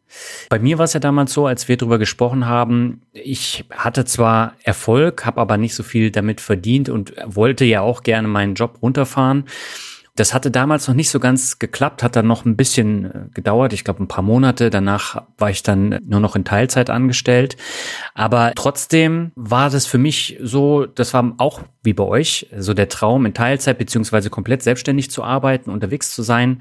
[0.49, 4.53] Bei mir war es ja damals so, als wir drüber gesprochen haben, ich hatte zwar
[4.63, 8.79] Erfolg, habe aber nicht so viel damit verdient und wollte ja auch gerne meinen Job
[8.81, 9.47] runterfahren.
[10.17, 13.73] Das hatte damals noch nicht so ganz geklappt, hat dann noch ein bisschen äh, gedauert,
[13.73, 14.71] ich glaube ein paar Monate.
[14.71, 17.57] Danach war ich dann nur noch in Teilzeit angestellt.
[18.15, 22.89] Aber trotzdem war das für mich so, das war auch wie bei euch, so der
[22.89, 26.61] Traum in Teilzeit beziehungsweise komplett selbstständig zu arbeiten, unterwegs zu sein.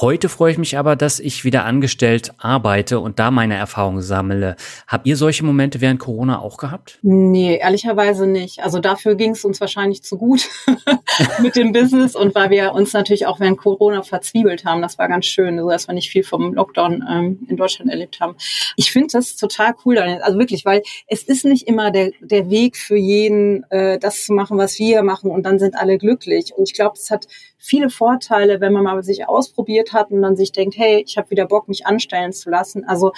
[0.00, 4.56] Heute freue ich mich aber, dass ich wieder angestellt arbeite und da meine Erfahrungen sammle.
[4.88, 6.98] Habt ihr solche Momente während Corona auch gehabt?
[7.02, 8.60] Nee, ehrlicherweise nicht.
[8.60, 10.48] Also dafür ging es uns wahrscheinlich zu gut
[11.42, 14.80] mit dem Business und weil wir uns natürlich auch während Corona verzwiebelt haben.
[14.80, 18.18] Das war ganz schön, so dass wir nicht viel vom Lockdown ähm, in Deutschland erlebt
[18.18, 18.34] haben.
[18.76, 22.78] Ich finde das total cool, also wirklich, weil es ist nicht immer der, der Weg
[22.78, 26.54] für jeden, äh, das zu machen, was wir machen und dann sind alle glücklich.
[26.56, 27.26] Und ich glaube, es hat
[27.58, 31.30] viele Vorteile, wenn man mal sich ausprobiert hat und dann sich denkt, hey, ich habe
[31.30, 32.84] wieder Bock, mich anstellen zu lassen.
[32.84, 33.12] Also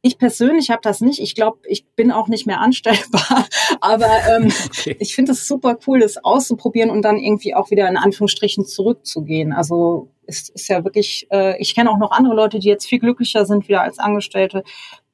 [0.00, 1.20] ich persönlich habe das nicht.
[1.20, 3.46] Ich glaube, ich bin auch nicht mehr anstellbar.
[3.80, 4.96] Aber ähm, okay.
[5.00, 9.52] ich finde es super cool, das auszuprobieren und dann irgendwie auch wieder in Anführungsstrichen zurückzugehen.
[9.52, 13.00] Also es ist ja wirklich, äh, ich kenne auch noch andere Leute, die jetzt viel
[13.00, 14.62] glücklicher sind wieder als Angestellte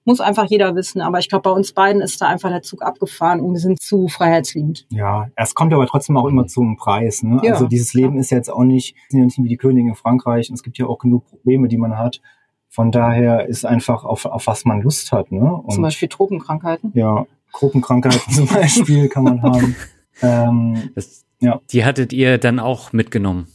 [0.05, 1.01] muss einfach jeder wissen.
[1.01, 3.81] Aber ich glaube, bei uns beiden ist da einfach der Zug abgefahren und wir sind
[3.81, 4.87] zu freiheitsliebend.
[4.91, 7.23] Ja, es kommt aber trotzdem auch immer zum Preis.
[7.23, 7.41] Ne?
[7.43, 8.21] Ja, also dieses Leben ja.
[8.21, 10.79] ist jetzt auch nicht, sind ja nicht wie die Könige in Frankreich und es gibt
[10.79, 12.21] ja auch genug Probleme, die man hat.
[12.69, 15.31] Von daher ist einfach auf, auf was man Lust hat.
[15.31, 15.41] Ne?
[15.41, 16.91] Und zum Beispiel Tropenkrankheiten.
[16.95, 19.77] Ja, Gruppenkrankheiten zum Beispiel kann man haben.
[20.23, 21.61] Ähm, das, ja.
[21.71, 23.47] Die hattet ihr dann auch mitgenommen?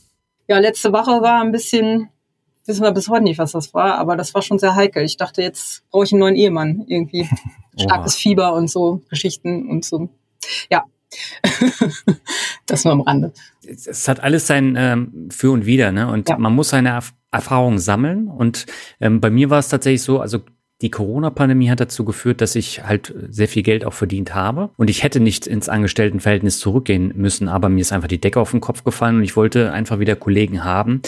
[0.47, 2.09] Ja, letzte Woche war ein bisschen
[2.69, 5.03] wissen wir bis heute nicht, was das war, aber das war schon sehr heikel.
[5.03, 7.27] Ich dachte, jetzt brauche ich einen neuen Ehemann irgendwie.
[7.77, 10.09] Starkes Fieber und so Geschichten und so.
[10.69, 10.85] Ja.
[12.67, 13.33] das nur am Rande.
[13.65, 16.07] Es hat alles sein ähm, Für und Wider, ne?
[16.07, 16.37] Und ja.
[16.37, 18.27] man muss seine Erf Erfahrungen sammeln.
[18.27, 18.65] Und
[18.99, 20.39] ähm, bei mir war es tatsächlich so, also
[20.81, 24.69] die Corona-Pandemie hat dazu geführt, dass ich halt sehr viel Geld auch verdient habe.
[24.77, 28.51] Und ich hätte nicht ins Angestelltenverhältnis zurückgehen müssen, aber mir ist einfach die Decke auf
[28.51, 31.01] den Kopf gefallen und ich wollte einfach wieder Kollegen haben.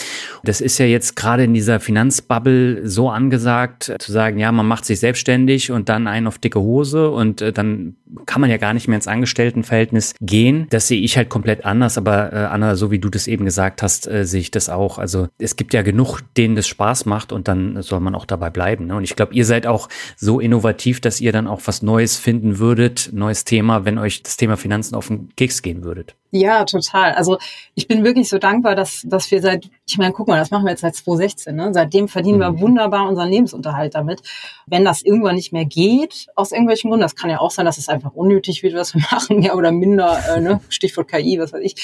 [0.44, 4.84] Das ist ja jetzt gerade in dieser Finanzbubble so angesagt, zu sagen, ja, man macht
[4.84, 8.74] sich selbstständig und dann einen auf dicke Hose und äh, dann kann man ja gar
[8.74, 10.68] nicht mehr ins Angestelltenverhältnis gehen.
[10.70, 13.82] Das sehe ich halt komplett anders, aber äh, Anna, so wie du das eben gesagt
[13.82, 14.98] hast, äh, sehe ich das auch.
[14.98, 18.50] Also es gibt ja genug, denen das Spaß macht und dann soll man auch dabei
[18.50, 18.88] bleiben.
[18.88, 18.96] Ne?
[18.96, 22.18] Und ich glaube, ihr seid seid auch so innovativ, dass ihr dann auch was Neues
[22.18, 26.16] finden würdet, neues Thema, wenn euch das Thema Finanzen auf den Keks gehen würdet.
[26.34, 27.12] Ja, total.
[27.12, 27.38] Also
[27.76, 30.64] ich bin wirklich so dankbar, dass, dass wir seit, ich meine, guck mal, das machen
[30.64, 31.54] wir jetzt seit 2016.
[31.54, 31.74] Ne?
[31.74, 32.42] Seitdem verdienen mhm.
[32.42, 34.22] wir wunderbar unseren Lebensunterhalt damit.
[34.66, 37.78] Wenn das irgendwann nicht mehr geht, aus irgendwelchen Gründen, das kann ja auch sein, dass
[37.78, 40.62] es einfach unnötig wird, was wir machen, ja, oder minder, äh, ne?
[40.70, 41.76] Stichwort KI, was weiß ich,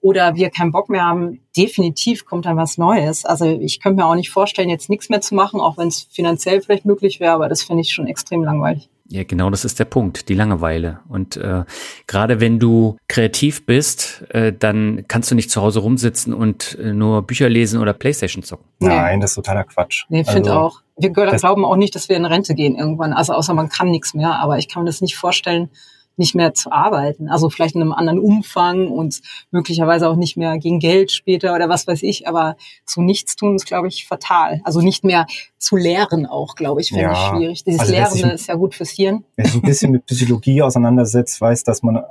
[0.00, 3.24] oder wir keinen Bock mehr haben, definitiv kommt dann was Neues.
[3.24, 6.08] Also ich könnte mir auch nicht vorstellen, jetzt nichts mehr zu machen, auch wenn es
[6.10, 8.88] finanziell vielleicht möglich wäre, aber das finde ich schon extrem langweilig.
[9.08, 11.00] Ja, genau das ist der Punkt, die Langeweile.
[11.08, 11.64] Und äh,
[12.06, 16.94] gerade wenn du kreativ bist, äh, dann kannst du nicht zu Hause rumsitzen und äh,
[16.94, 18.64] nur Bücher lesen oder Playstation zocken.
[18.80, 20.04] Nein, das ist totaler Quatsch.
[20.08, 20.80] Nee, finde also, auch.
[20.96, 23.12] Wir glauben auch nicht, dass wir in Rente gehen irgendwann.
[23.12, 25.68] Also außer man kann nichts mehr, aber ich kann mir das nicht vorstellen,
[26.16, 27.28] nicht mehr zu arbeiten.
[27.28, 31.68] Also vielleicht in einem anderen Umfang und möglicherweise auch nicht mehr gegen Geld später oder
[31.68, 32.28] was weiß ich.
[32.28, 34.60] Aber zu nichts tun ist, glaube ich, fatal.
[34.64, 35.26] Also nicht mehr
[35.58, 37.12] zu lehren auch, glaube ich, finde ja.
[37.12, 37.64] ich schwierig.
[37.64, 39.24] Dieses also, Lehrende ist ja gut fürs Hirn.
[39.36, 42.02] Wer sich ein bisschen mit Psychologie auseinandersetzt, weiß, dass man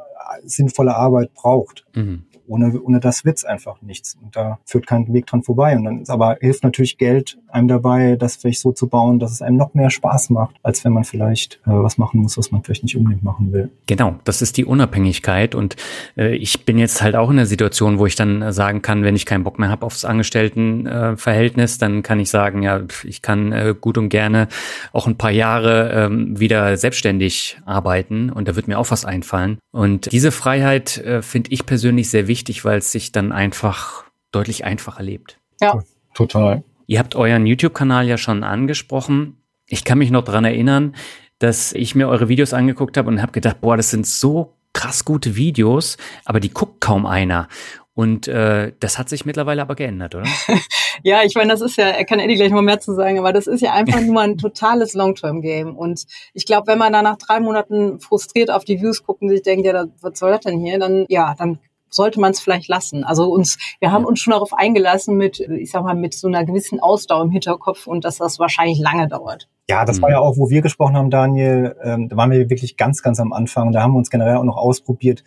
[0.44, 1.86] sinnvolle Arbeit braucht.
[1.94, 4.16] Mhm ohne, ohne das wird's einfach nichts.
[4.22, 5.76] Und da führt kein Weg dran vorbei.
[5.76, 9.32] Und dann ist aber hilft natürlich Geld einem dabei, das vielleicht so zu bauen, dass
[9.32, 12.52] es einem noch mehr Spaß macht, als wenn man vielleicht äh, was machen muss, was
[12.52, 13.72] man vielleicht nicht unbedingt machen will.
[13.88, 15.56] Genau, das ist die Unabhängigkeit.
[15.56, 15.76] Und
[16.16, 19.04] äh, ich bin jetzt halt auch in der Situation, wo ich dann äh, sagen kann,
[19.04, 23.22] wenn ich keinen Bock mehr habe aufs Angestelltenverhältnis, äh, dann kann ich sagen, ja, ich
[23.22, 24.48] kann äh, gut und gerne
[24.92, 29.58] auch ein paar Jahre ähm, wieder selbstständig arbeiten und da wird mir auch was einfallen.
[29.72, 34.04] Und diese Freiheit äh, finde ich persönlich sehr wichtig wichtig, weil es sich dann einfach
[34.32, 35.40] deutlich einfacher lebt.
[35.62, 35.82] Ja.
[36.14, 36.64] Total.
[36.88, 39.38] Ihr habt euren YouTube-Kanal ja schon angesprochen.
[39.66, 40.94] Ich kann mich noch dran erinnern,
[41.40, 45.06] dass ich mir eure Videos angeguckt habe und habe gedacht, boah, das sind so krass
[45.06, 47.48] gute Videos, aber die guckt kaum einer.
[47.94, 50.26] Und äh, das hat sich mittlerweile aber geändert, oder?
[51.04, 53.32] ja, ich meine, das ist ja, er kann Eddie gleich mal mehr zu sagen, aber
[53.32, 55.78] das ist ja einfach nur ein totales Long-Term-Game.
[55.78, 59.30] Und ich glaube, wenn man da nach drei Monaten frustriert auf die Views guckt und
[59.30, 61.60] sich denkt, ja, was soll das denn hier, dann ja, dann
[61.94, 63.04] sollte man es vielleicht lassen.
[63.04, 66.46] Also uns, wir haben uns schon darauf eingelassen mit, ich sag mal, mit so einer
[66.46, 69.48] gewissen Ausdauer im Hinterkopf und dass das wahrscheinlich lange dauert.
[69.70, 71.76] Ja, das war ja auch, wo wir gesprochen haben, Daniel.
[71.84, 73.72] Ähm, da waren wir wirklich ganz, ganz am Anfang.
[73.72, 75.24] Da haben wir uns generell auch noch ausprobiert,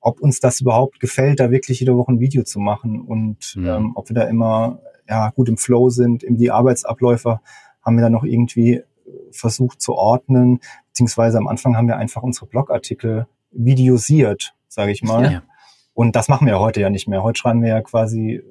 [0.00, 3.66] ob uns das überhaupt gefällt, da wirklich jede Woche ein Video zu machen und Mhm.
[3.66, 7.40] ähm, ob wir da immer ja gut im Flow sind, in die Arbeitsabläufe
[7.82, 8.84] haben wir da noch irgendwie äh,
[9.32, 15.32] versucht zu ordnen, beziehungsweise am Anfang haben wir einfach unsere Blogartikel videosiert, sage ich mal.
[15.32, 15.42] Ja.
[15.94, 17.22] Und das machen wir ja heute ja nicht mehr.
[17.22, 18.42] Heute schreiben wir ja quasi äh,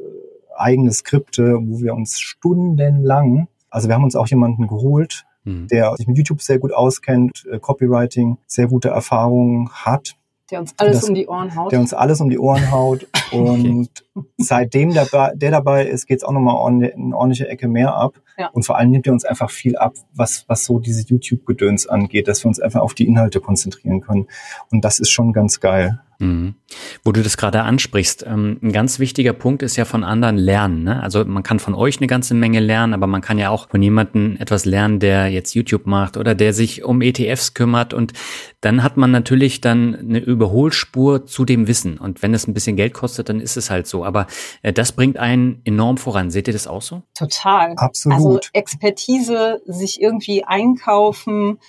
[0.57, 5.67] eigene Skripte, wo wir uns stundenlang, also wir haben uns auch jemanden geholt, Mhm.
[5.67, 10.15] der sich mit YouTube sehr gut auskennt, äh, Copywriting sehr gute Erfahrungen hat,
[10.49, 11.71] Der uns alles Das- um die Ohren haut.
[11.73, 13.07] der uns alles um die Ohren haut.
[13.33, 13.89] Und
[14.37, 18.13] seitdem der, der dabei ist, geht's auch nochmal eine ordentliche Ecke mehr ab.
[18.37, 18.47] Ja.
[18.53, 22.27] Und vor allem nimmt er uns einfach viel ab, was, was so diese YouTube-Gedöns angeht,
[22.29, 24.27] dass wir uns einfach auf die Inhalte konzentrieren können.
[24.71, 25.99] Und das ist schon ganz geil.
[26.19, 26.55] Mhm.
[27.03, 30.83] Wo du das gerade ansprichst, ähm, ein ganz wichtiger Punkt ist ja von anderen lernen.
[30.83, 31.01] Ne?
[31.01, 33.81] Also man kann von euch eine ganze Menge lernen, aber man kann ja auch von
[33.81, 38.13] jemandem etwas lernen, der jetzt YouTube macht oder der sich um ETFs kümmert und
[38.61, 41.97] dann hat man natürlich dann eine Überholspur zu dem Wissen.
[41.97, 44.05] Und wenn es ein bisschen Geld kostet, dann ist es halt so.
[44.05, 44.27] Aber
[44.61, 46.31] äh, das bringt einen enorm voran.
[46.31, 47.03] Seht ihr das auch so?
[47.17, 47.73] Total.
[47.75, 48.19] Absolut.
[48.19, 51.59] Also Expertise, sich irgendwie einkaufen,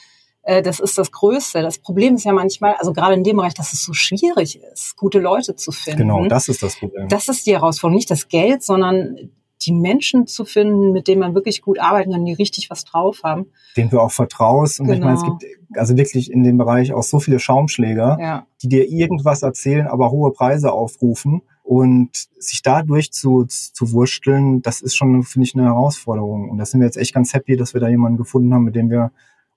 [0.62, 1.62] das ist das Größte.
[1.62, 4.96] Das Problem ist ja manchmal, also gerade in dem Bereich, dass es so schwierig ist,
[4.96, 6.00] gute Leute zu finden.
[6.00, 7.08] Genau, das ist das Problem.
[7.08, 9.30] Das ist die Herausforderung, nicht das Geld, sondern
[9.64, 13.20] die Menschen zu finden, mit denen man wirklich gut arbeiten kann, die richtig was drauf
[13.24, 13.46] haben.
[13.76, 14.78] den du auch vertraust.
[14.80, 15.38] Und ich meine, es Genau.
[15.38, 18.46] gibt also wirklich in dem Bereich auch so viele Schaumschläger, Ja.
[18.62, 21.40] die dir irgendwas erzählen, aber hohe Preise aufrufen.
[21.62, 26.50] Und sich dadurch zu, zu wursteln, das ist schon, finde ich, eine Herausforderung.
[26.50, 28.74] Und da sind wir jetzt echt ganz happy, dass wir da jemanden gefunden haben, mit
[28.76, 29.12] dem wir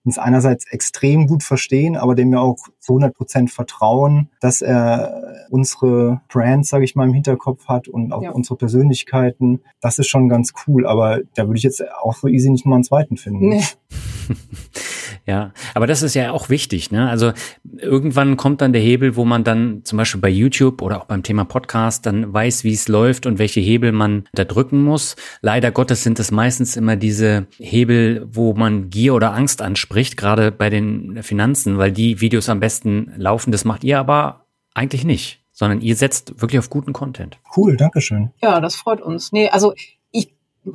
[0.07, 5.45] uns einerseits extrem gut verstehen, aber dem wir auch zu 100 Prozent vertrauen, dass er
[5.51, 8.31] unsere Brand, sage ich mal, im Hinterkopf hat und auch Ja.
[8.31, 9.61] unsere Persönlichkeiten.
[9.81, 12.75] Das ist schon ganz cool, aber da würde ich jetzt auch so easy nicht mal
[12.75, 13.49] einen zweiten finden.
[13.49, 13.63] Nee.
[15.27, 17.09] Ja, aber das ist ja auch wichtig, ne?
[17.09, 17.33] Also
[17.77, 21.21] irgendwann kommt dann der Hebel, wo man dann zum Beispiel bei YouTube oder auch beim
[21.21, 25.17] Thema Podcast dann weiß, wie es läuft und welche Hebel man da drücken muss.
[25.41, 30.49] Leider Gottes sind es meistens immer diese Hebel, wo man Gier oder Angst anspricht, gerade
[30.53, 33.51] bei den Finanzen, weil die Videos am besten laufen.
[33.51, 37.37] Das macht ihr aber eigentlich nicht, sondern ihr setzt wirklich auf guten Content.
[37.53, 38.31] Cool, Dankeschön.
[38.41, 39.33] Ja, das freut uns.
[39.33, 39.73] Nee, also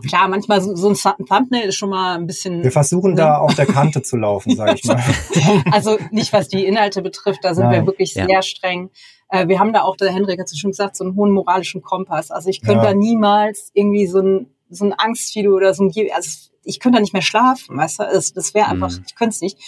[0.07, 2.63] klar, manchmal so, so ein Thu- Thumbnail ist schon mal ein bisschen.
[2.63, 5.03] Wir versuchen da auf der Kante zu laufen, sage ich mal.
[5.73, 7.81] Also nicht, was die Inhalte betrifft, da sind Nein.
[7.83, 8.27] wir wirklich Ja.
[8.27, 8.91] sehr streng.
[9.29, 11.83] Äh, Wir haben da auch, der Henrik hat es schon gesagt, so einen hohen moralischen
[11.83, 12.31] Kompass.
[12.31, 12.91] Also ich könnte Ja.
[12.91, 16.97] da niemals irgendwie so ein, so ein Angstvideo oder so ein, Gier- also ich könnte
[16.97, 18.05] da nicht mehr schlafen, weißt du?
[18.05, 19.05] Das, das wäre einfach, Mhm.
[19.07, 19.59] ich könnte es nicht.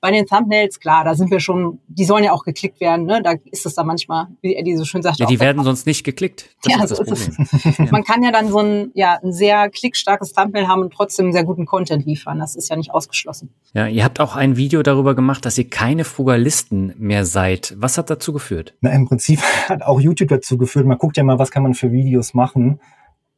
[0.00, 3.22] Bei den Thumbnails, klar, da sind wir schon, die sollen ja auch geklickt werden, ne?
[3.22, 6.04] Da ist es dann manchmal, wie Eddie so schön sagt, Ja, die werden sonst nicht
[6.04, 6.50] geklickt.
[6.62, 7.88] Das Ja, ist das so ist Problem.
[7.90, 11.44] Man kann ja dann so ein, ja, ein sehr klickstarkes Thumbnail haben und trotzdem sehr
[11.44, 12.38] guten Content liefern.
[12.38, 13.54] Das ist ja nicht ausgeschlossen.
[13.74, 17.74] Ja, ihr habt auch ein Video darüber gemacht, dass ihr keine Frugalisten mehr seid.
[17.78, 18.74] Was hat dazu geführt?
[18.80, 21.74] Na, im Prinzip hat auch YouTube dazu geführt, man guckt ja mal, was kann man
[21.74, 22.80] für Videos machen.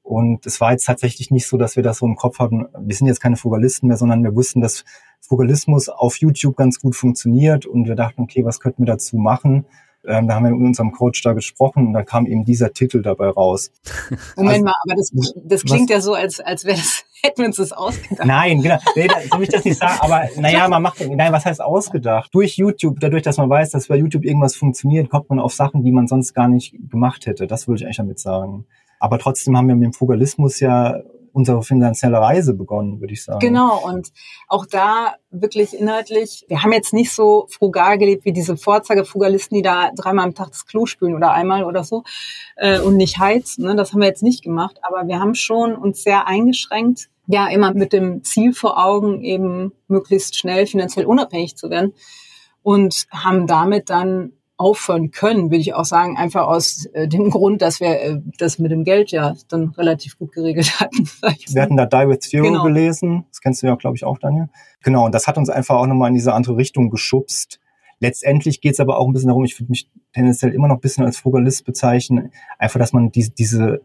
[0.04, 2.94] Und es war jetzt tatsächlich nicht so, dass wir das so im Kopf hatten, wir
[2.94, 4.84] sind jetzt keine Frugalisten mehr, sondern wir wussten, dass
[5.20, 9.64] Frugalismus auf YouTube ganz gut funktioniert und wir dachten, okay, was könnten wir dazu machen?
[10.06, 13.00] Ähm, da haben wir mit unserem Coach da gesprochen und da kam eben dieser Titel
[13.00, 13.72] dabei raus.
[14.36, 15.10] Moment Also, mal, aber das,
[15.46, 18.26] das was- klingt ja so, als, als wäre das, hätten wir uns das ausgedacht.
[18.26, 18.76] Nein, genau.
[18.96, 19.98] Nee, da, so will ich das nicht sagen.
[20.00, 22.28] Aber naja, man macht, nein, was heißt ausgedacht?
[22.34, 25.82] Durch YouTube, dadurch, dass man weiß, dass bei YouTube irgendwas funktioniert, kommt man auf Sachen,
[25.82, 27.46] die man sonst gar nicht gemacht hätte.
[27.46, 28.66] Das würde ich eigentlich damit sagen.
[29.04, 30.98] Aber trotzdem haben wir mit dem Frugalismus ja
[31.34, 33.38] unsere finanzielle Reise begonnen, würde ich sagen.
[33.40, 34.08] Genau, und
[34.48, 39.62] auch da wirklich inhaltlich, wir haben jetzt nicht so frugal gelebt wie diese Vorzeige-Frugalisten, die
[39.62, 42.02] da dreimal am Tag das Klo spülen oder einmal oder so
[42.56, 43.66] äh, und nicht heizen.
[43.66, 43.76] Ne?
[43.76, 47.74] Das haben wir jetzt nicht gemacht, aber wir haben schon uns sehr eingeschränkt, ja, immer
[47.74, 51.92] mit dem Ziel vor Augen, eben möglichst schnell finanziell unabhängig zu werden
[52.62, 57.60] und haben damit dann aufhören können, würde ich auch sagen, einfach aus äh, dem Grund,
[57.60, 61.08] dass wir äh, das mit dem Geld ja dann relativ gut geregelt hatten.
[61.48, 62.62] Wir hatten da Die with Zero Genau.
[62.62, 63.24] gelesen.
[63.30, 64.48] Das kennst du ja, glaube ich, auch, Daniel.
[64.82, 67.58] Genau, und das hat uns einfach auch nochmal in diese andere Richtung geschubst.
[68.00, 70.80] Letztendlich geht es aber auch ein bisschen darum, ich würde mich tendenziell immer noch ein
[70.80, 73.80] bisschen als Frugalist bezeichnen, einfach, dass man diese, diese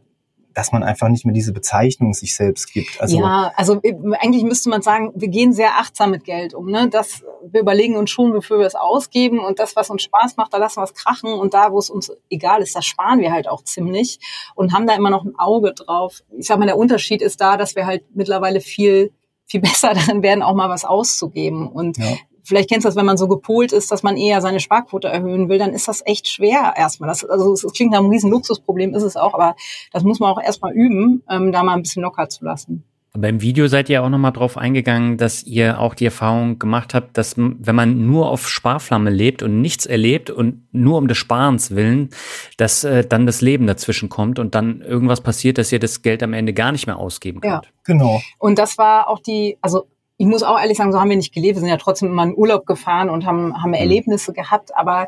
[0.53, 2.99] dass man einfach nicht mehr diese Bezeichnung sich selbst gibt.
[2.99, 6.69] Also ja, also äh, eigentlich müsste man sagen, wir gehen sehr achtsam mit Geld um.
[6.69, 6.89] Ne?
[6.89, 10.53] Das, wir überlegen uns schon, wofür wir es ausgeben und das, was uns Spaß macht,
[10.53, 13.31] da lassen wir es krachen und da, wo es uns egal ist, da sparen wir
[13.31, 14.19] halt auch ziemlich
[14.55, 16.23] und haben da immer noch ein Auge drauf.
[16.37, 19.11] Ich sag mal, der Unterschied ist da, dass wir halt mittlerweile viel
[19.45, 21.67] viel besser darin werden, auch mal was auszugeben.
[21.67, 22.05] Und Ja.
[22.49, 25.47] Vielleicht kennst du das, wenn man so gepolt ist, dass man eher seine Sparquote erhöhen
[25.47, 27.07] will, dann ist das echt schwer erstmal.
[27.07, 29.55] Das, also es klingt nach einem riesen Luxusproblem, ist es auch, aber
[29.93, 32.83] das muss man auch erstmal üben, ähm, da mal ein bisschen locker zu lassen.
[33.11, 36.93] Aber im Video seid ihr auch nochmal drauf eingegangen, dass ihr auch die Erfahrung gemacht
[36.93, 41.17] habt, dass wenn man nur auf Sparflamme lebt und nichts erlebt und nur um des
[41.17, 42.09] Sparens willen,
[42.57, 46.21] dass äh, dann das Leben dazwischen kommt und dann irgendwas passiert, dass ihr das Geld
[46.21, 47.65] am Ende gar nicht mehr ausgeben könnt.
[47.65, 48.21] Ja, genau.
[48.37, 49.87] Und das war auch die, also
[50.19, 51.55] ich muss auch ehrlich sagen, so haben wir nicht gelebt.
[51.55, 53.75] Wir sind ja trotzdem immer in Urlaub gefahren und haben, haben mhm.
[53.75, 54.75] Erlebnisse gehabt.
[54.75, 55.07] Aber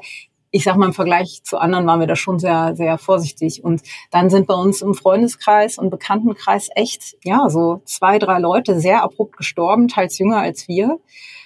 [0.51, 3.61] ich sag mal, im Vergleich zu anderen waren wir da schon sehr, sehr vorsichtig.
[3.61, 8.79] Und dann sind bei uns im Freundeskreis und Bekanntenkreis echt, ja, so zwei, drei Leute
[8.79, 10.97] sehr abrupt gestorben, teils jünger als wir.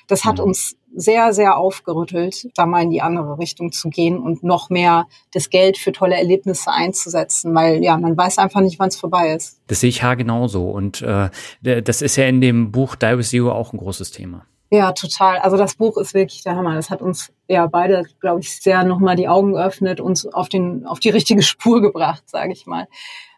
[0.05, 0.43] Das hat mhm.
[0.43, 5.07] uns sehr, sehr aufgerüttelt, da mal in die andere Richtung zu gehen und noch mehr
[5.33, 9.33] das Geld für tolle Erlebnisse einzusetzen, weil ja, man weiß einfach nicht, wann es vorbei
[9.33, 9.59] ist.
[9.67, 10.69] Das sehe ich haargenauso.
[10.69, 11.29] Und äh,
[11.61, 14.45] das ist ja in dem Buch Die With You auch ein großes Thema.
[14.71, 15.37] Ja, total.
[15.37, 16.75] Also das Buch ist wirklich der Hammer.
[16.75, 20.85] Das hat uns ja beide, glaube ich, sehr nochmal die Augen geöffnet, uns auf den
[20.85, 22.87] auf die richtige Spur gebracht, sage ich mal.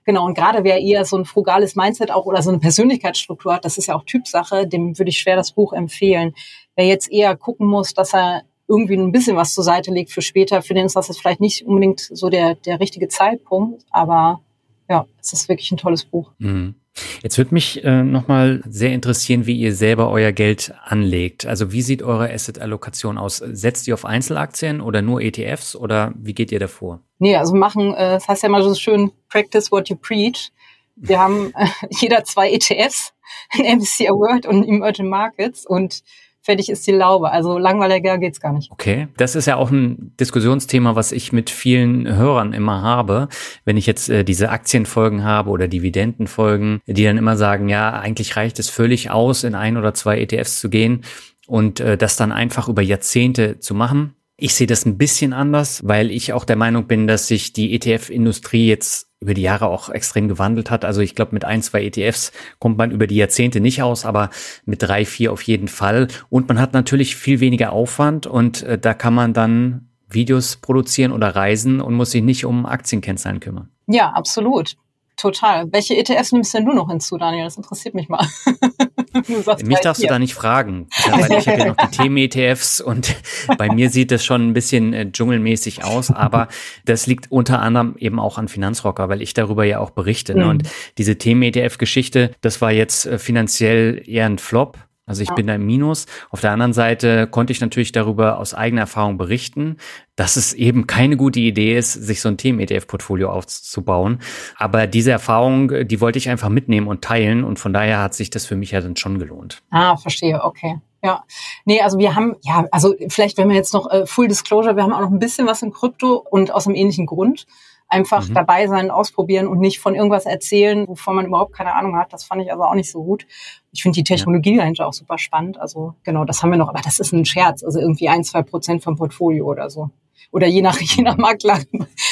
[0.06, 3.66] Genau, und gerade wer eher so ein frugales Mindset auch oder so eine Persönlichkeitsstruktur hat,
[3.66, 6.34] das ist ja auch Typsache, dem würde ich schwer das Buch empfehlen.
[6.78, 10.22] Wer jetzt eher gucken muss, dass er irgendwie ein bisschen was zur Seite legt für
[10.22, 14.42] später, für den ist das jetzt vielleicht nicht unbedingt so der, der richtige Zeitpunkt, aber
[14.90, 16.32] ja, es ist wirklich ein tolles Buch.
[16.38, 16.76] Mhm.
[17.22, 21.46] Jetzt würde mich äh, nochmal sehr interessieren, wie ihr selber euer Geld anlegt.
[21.46, 23.38] Also wie sieht eure Asset-Allokation aus?
[23.38, 27.02] Setzt ihr auf Einzelaktien oder nur ETFs oder wie geht ihr davor?
[27.20, 30.52] Nee, also machen, äh, das heißt ja mal so schön, practice what you preach.
[30.96, 33.14] Wir haben äh, jeder zwei ETFs,
[33.52, 36.04] ein MSCI World und Emerging Markets und
[36.48, 37.30] fertig ist die Laube.
[37.30, 38.72] Also langweiliger geht's gar nicht.
[38.72, 43.28] Okay, das ist ja auch ein Diskussionsthema, was ich mit vielen Hörern immer habe,
[43.66, 48.38] wenn ich jetzt äh, diese Aktienfolgen habe oder Dividendenfolgen, die dann immer sagen, ja, eigentlich
[48.38, 51.04] reicht es völlig aus, in ein oder zwei ETFs zu gehen
[51.48, 54.14] und äh, das dann einfach über Jahrzehnte zu machen.
[54.38, 57.74] Ich sehe das ein bisschen anders, weil ich auch der Meinung bin, dass sich die
[57.74, 60.86] ETF-Industrie jetzt über die Jahre auch extrem gewandelt hat.
[60.86, 64.30] Also ich glaube, mit ein, zwei ETFs kommt man über die Jahrzehnte nicht aus, aber
[64.66, 66.08] mit drei, vier auf jeden Fall.
[66.30, 71.12] Und man hat natürlich viel weniger Aufwand und äh, da kann man dann Videos produzieren
[71.12, 73.70] oder reisen und muss sich nicht um Aktienkennzahlen kümmern.
[73.88, 74.78] Ja, absolut.
[75.18, 75.72] Total.
[75.72, 77.46] Welche ETFs nimmst denn du noch hinzu, Daniel?
[77.46, 78.26] Das interessiert mich mal.
[79.64, 80.10] mich darfst hier.
[80.10, 83.16] du da nicht fragen, weil ich habe ja noch die Themen-ETFs und
[83.58, 86.48] bei mir sieht das schon ein bisschen äh, dschungelmäßig aus, aber
[86.86, 90.36] das liegt unter anderem eben auch an Finanzrocker, weil ich darüber ja auch berichte.
[90.36, 90.44] Ne?
[90.44, 90.50] Mhm.
[90.50, 90.64] Und
[90.98, 94.78] diese Themen-ETF-Geschichte, das war jetzt äh, finanziell eher ein Flop
[95.08, 95.36] also ich ja.
[95.36, 96.06] bin da im Minus.
[96.30, 99.78] Auf der anderen Seite konnte ich natürlich darüber aus eigener Erfahrung berichten,
[100.18, 104.20] dass es eben keine gute Idee ist, sich so ein Themen-ETF-Portfolio aufzubauen.
[104.58, 108.30] Aber diese Erfahrung, die wollte ich einfach mitnehmen und teilen und von daher hat sich
[108.30, 109.64] das für mich ja dann schon gelohnt.
[109.72, 110.82] Ah, verstehe, okay.
[111.02, 111.24] Ja,
[111.64, 114.84] nee, also wir haben, ja, also vielleicht, wenn wir jetzt noch äh, Full Disclosure, wir
[114.84, 117.46] haben auch noch ein bisschen was in Krypto und aus einem ähnlichen Grund
[117.88, 118.34] einfach mhm.
[118.34, 122.12] dabei sein, ausprobieren und nicht von irgendwas erzählen, wovon man überhaupt keine Ahnung hat.
[122.12, 123.26] Das fand ich also auch nicht so gut.
[123.72, 124.62] Ich finde die Technologie ja.
[124.62, 125.60] dahinter auch super spannend.
[125.60, 127.64] Also genau, das haben wir noch, aber das ist ein Scherz.
[127.64, 129.90] Also irgendwie ein, zwei Prozent vom Portfolio oder so.
[130.32, 131.60] Oder je nach, je nach Makler.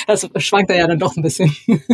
[0.08, 1.56] Das schwankt da ja dann doch ein bisschen.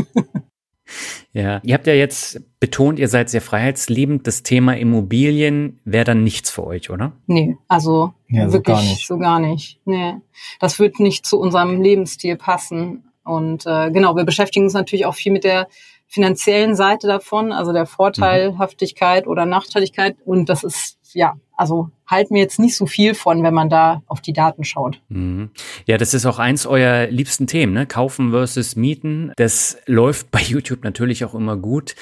[1.33, 4.27] Ja, ihr habt ja jetzt betont, ihr seid sehr freiheitsliebend.
[4.27, 7.13] Das Thema Immobilien wäre dann nichts für euch, oder?
[7.25, 9.07] Nee, also ja, wirklich so gar nicht.
[9.07, 9.79] So gar nicht.
[9.85, 10.15] Nee,
[10.59, 13.10] das wird nicht zu unserem Lebensstil passen.
[13.23, 15.67] Und äh, genau, wir beschäftigen uns natürlich auch viel mit der
[16.07, 20.17] finanziellen Seite davon, also der Vorteilhaftigkeit oder Nachteiligkeit.
[20.25, 24.01] Und das ist, ja, also halten wir jetzt nicht so viel von, wenn man da
[24.07, 25.01] auf die Daten schaut.
[25.07, 25.51] Mhm.
[25.85, 27.85] Ja, das ist auch eins eurer liebsten Themen, ne?
[27.85, 29.31] Kaufen versus Mieten.
[29.37, 31.95] Das läuft bei YouTube natürlich auch immer gut.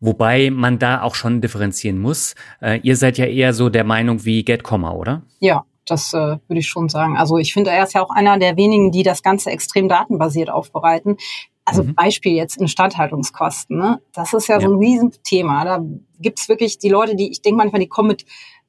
[0.00, 2.34] Wobei man da auch schon differenzieren muss.
[2.60, 5.22] Äh, ihr seid ja eher so der Meinung wie Get Komma, oder?
[5.38, 7.16] Ja, das äh, würde ich schon sagen.
[7.16, 10.50] Also ich finde, er ist ja auch einer der wenigen, die das Ganze extrem datenbasiert
[10.50, 11.16] aufbereiten.
[11.64, 11.94] Also mhm.
[11.94, 13.78] Beispiel jetzt Instandhaltungskosten.
[13.78, 14.00] Ne?
[14.12, 14.66] Das ist ja, ja.
[14.66, 15.64] so ein Riesenthema.
[15.64, 15.84] Da
[16.18, 18.24] gibt's wirklich die Leute, die, ich denke manchmal, die kommen mit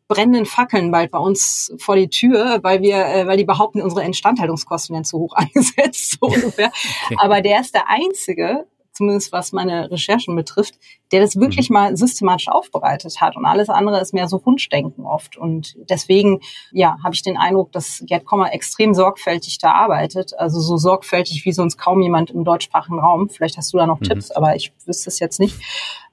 [0.07, 4.03] brennenden Fackeln bald bei uns vor die Tür, weil wir, äh, weil die behaupten, unsere
[4.03, 6.71] Instandhaltungskosten werden zu hoch angesetzt, so ungefähr.
[7.05, 7.15] Okay.
[7.19, 10.75] Aber der ist der einzige, zumindest was meine Recherchen betrifft,
[11.11, 11.73] der das wirklich mhm.
[11.73, 13.35] mal systematisch aufbereitet hat.
[13.35, 15.37] Und alles andere ist mehr so Wunschdenken oft.
[15.37, 16.39] Und deswegen,
[16.71, 20.37] ja, habe ich den Eindruck, dass Gerd Kommer extrem sorgfältig da arbeitet.
[20.37, 23.29] Also so sorgfältig wie sonst kaum jemand im deutschsprachigen Raum.
[23.29, 24.05] Vielleicht hast du da noch mhm.
[24.05, 25.55] Tipps, aber ich wüsste es jetzt nicht.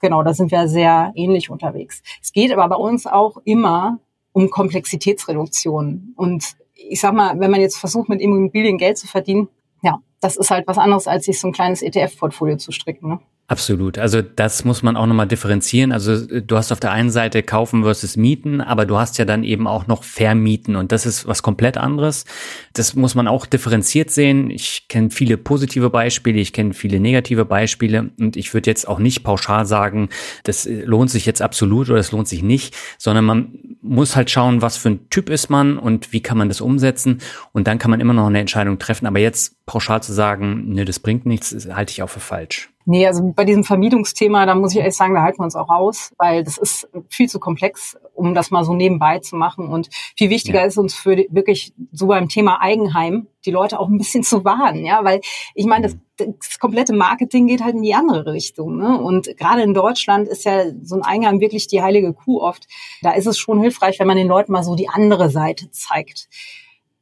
[0.01, 2.01] Genau, da sind wir sehr ähnlich unterwegs.
[2.21, 3.99] Es geht aber bei uns auch immer
[4.33, 6.13] um Komplexitätsreduktion.
[6.15, 9.49] Und ich sag mal, wenn man jetzt versucht, mit Immobilien Geld zu verdienen,
[9.81, 13.09] ja, das ist halt was anderes, als sich so ein kleines ETF-Portfolio zu stricken.
[13.09, 13.19] Ne?
[13.51, 13.97] Absolut.
[13.97, 15.91] Also das muss man auch nochmal differenzieren.
[15.91, 19.43] Also du hast auf der einen Seite kaufen versus mieten, aber du hast ja dann
[19.43, 22.23] eben auch noch vermieten und das ist was komplett anderes.
[22.71, 24.49] Das muss man auch differenziert sehen.
[24.51, 28.99] Ich kenne viele positive Beispiele, ich kenne viele negative Beispiele und ich würde jetzt auch
[28.99, 30.07] nicht pauschal sagen,
[30.45, 34.61] das lohnt sich jetzt absolut oder das lohnt sich nicht, sondern man muss halt schauen,
[34.61, 37.17] was für ein Typ ist man und wie kann man das umsetzen
[37.51, 39.07] und dann kann man immer noch eine Entscheidung treffen.
[39.07, 42.70] Aber jetzt pauschal zu sagen, nee, das bringt nichts, halte ich auch für falsch.
[42.91, 45.69] Nee, also bei diesem Vermietungsthema, da muss ich ehrlich sagen, da halten wir uns auch
[45.69, 49.69] raus, weil das ist viel zu komplex, um das mal so nebenbei zu machen.
[49.69, 49.87] Und
[50.17, 50.65] viel wichtiger ja.
[50.65, 54.43] ist uns für die, wirklich so beim Thema Eigenheim die Leute auch ein bisschen zu
[54.43, 55.21] warnen, ja, weil
[55.55, 58.75] ich meine, das, das komplette Marketing geht halt in die andere Richtung.
[58.75, 58.99] Ne?
[58.99, 62.67] Und gerade in Deutschland ist ja so ein Eigenheim wirklich die heilige Kuh oft.
[63.03, 66.27] Da ist es schon hilfreich, wenn man den Leuten mal so die andere Seite zeigt.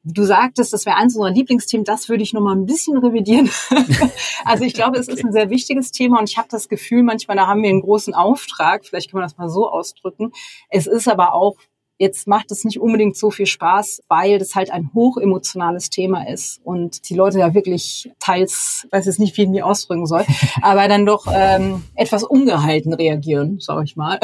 [0.03, 3.49] Du sagtest, das wäre eins unserer Lieblingsthemen, das würde ich noch mal ein bisschen revidieren.
[4.45, 7.35] also ich glaube, es ist ein sehr wichtiges Thema und ich habe das Gefühl, manchmal
[7.35, 10.31] da haben wir einen großen Auftrag, vielleicht kann man das mal so ausdrücken.
[10.69, 11.57] Es ist aber auch
[11.99, 16.61] Jetzt macht es nicht unbedingt so viel Spaß, weil das halt ein hochemotionales Thema ist
[16.63, 20.23] und die Leute ja wirklich teils, weiß jetzt nicht, wie ich mich ausdrücken soll,
[20.61, 24.17] aber dann doch ähm, etwas ungehalten reagieren, sag ich mal.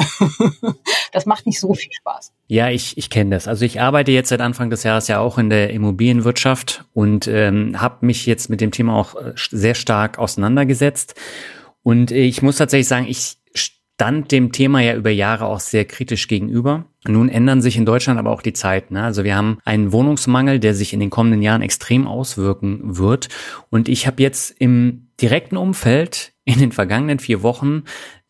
[1.11, 2.31] das macht nicht so viel Spaß.
[2.47, 3.45] Ja, ich, ich kenne das.
[3.45, 7.81] Also ich arbeite jetzt seit Anfang des Jahres ja auch in der Immobilienwirtschaft und ähm,
[7.81, 11.15] habe mich jetzt mit dem Thema auch äh, sehr stark auseinandergesetzt.
[11.83, 13.37] Und ich muss tatsächlich sagen, ich
[13.95, 16.85] stand dem Thema ja über Jahre auch sehr kritisch gegenüber.
[17.07, 18.95] Nun ändern sich in Deutschland aber auch die Zeiten.
[18.95, 19.03] Ne?
[19.03, 23.29] Also wir haben einen Wohnungsmangel, der sich in den kommenden Jahren extrem auswirken wird.
[23.69, 27.83] Und ich habe jetzt im direkten Umfeld in den vergangenen vier Wochen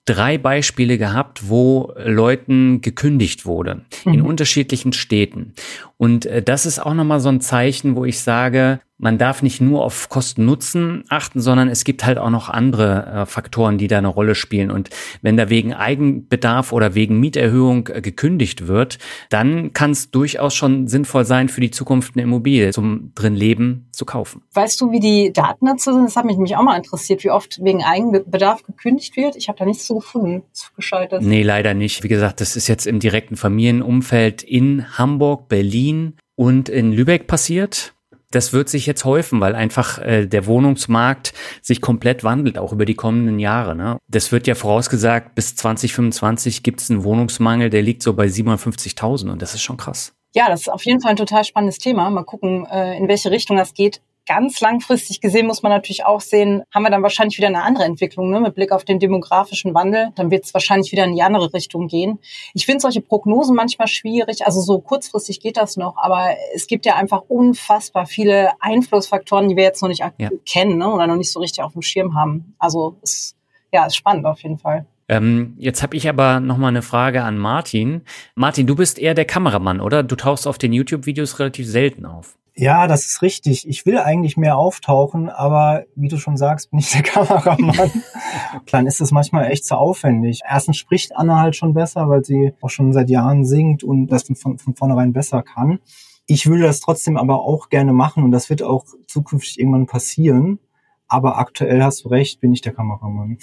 [0.05, 4.13] drei Beispiele gehabt, wo Leuten gekündigt wurde mhm.
[4.13, 5.53] in unterschiedlichen Städten.
[5.97, 9.59] Und äh, das ist auch nochmal so ein Zeichen, wo ich sage, man darf nicht
[9.59, 13.97] nur auf Kosten-Nutzen achten, sondern es gibt halt auch noch andere äh, Faktoren, die da
[13.97, 14.71] eine Rolle spielen.
[14.71, 14.89] Und
[15.21, 18.97] wenn da wegen Eigenbedarf oder wegen Mieterhöhung äh, gekündigt wird,
[19.29, 23.89] dann kann es durchaus schon sinnvoll sein, für die Zukunft eine Immobilie zum drin Leben
[23.91, 24.43] zu kaufen.
[24.53, 26.05] Weißt du, wie die Daten dazu sind?
[26.05, 29.35] Das hat mich nämlich auch mal interessiert, wie oft wegen Eigenbedarf gekündigt wird.
[29.35, 30.43] Ich habe da nichts so gefunden.
[30.75, 31.23] Gescheites.
[31.23, 32.03] Nee, leider nicht.
[32.03, 37.94] Wie gesagt, das ist jetzt im direkten Familienumfeld in Hamburg, Berlin und in Lübeck passiert
[38.35, 42.85] das wird sich jetzt häufen, weil einfach äh, der Wohnungsmarkt sich komplett wandelt, auch über
[42.85, 43.75] die kommenden Jahre.
[43.75, 43.97] Ne?
[44.07, 49.31] Das wird ja vorausgesagt, bis 2025 gibt es einen Wohnungsmangel, der liegt so bei 57.000
[49.31, 50.13] und das ist schon krass.
[50.33, 52.09] Ja, das ist auf jeden Fall ein total spannendes Thema.
[52.09, 56.21] Mal gucken, äh, in welche Richtung das geht ganz langfristig gesehen muss man natürlich auch
[56.21, 58.39] sehen, haben wir dann wahrscheinlich wieder eine andere Entwicklung ne?
[58.39, 60.09] mit Blick auf den demografischen Wandel.
[60.15, 62.19] Dann wird es wahrscheinlich wieder in die andere Richtung gehen.
[62.53, 64.45] Ich finde solche Prognosen manchmal schwierig.
[64.45, 69.55] Also so kurzfristig geht das noch, aber es gibt ja einfach unfassbar viele Einflussfaktoren, die
[69.55, 70.29] wir jetzt noch nicht ja.
[70.45, 70.89] kennen ne?
[70.89, 72.55] oder noch nicht so richtig auf dem Schirm haben.
[72.59, 73.35] Also es
[73.71, 74.85] ja, ist spannend auf jeden Fall.
[75.07, 78.01] Ähm, jetzt habe ich aber noch mal eine Frage an Martin.
[78.33, 80.01] Martin, du bist eher der Kameramann, oder?
[80.01, 82.37] Du tauchst auf den YouTube-Videos relativ selten auf.
[82.57, 83.67] Ja, das ist richtig.
[83.67, 87.91] Ich will eigentlich mehr auftauchen, aber wie du schon sagst, bin ich der Kameramann.
[88.71, 90.39] Dann ist es manchmal echt zu aufwendig.
[90.47, 94.23] Erstens spricht Anna halt schon besser, weil sie auch schon seit Jahren singt und das
[94.23, 95.79] von, von vornherein besser kann.
[96.27, 100.59] Ich würde das trotzdem aber auch gerne machen und das wird auch zukünftig irgendwann passieren.
[101.07, 103.37] Aber aktuell hast du recht, bin ich der Kameramann.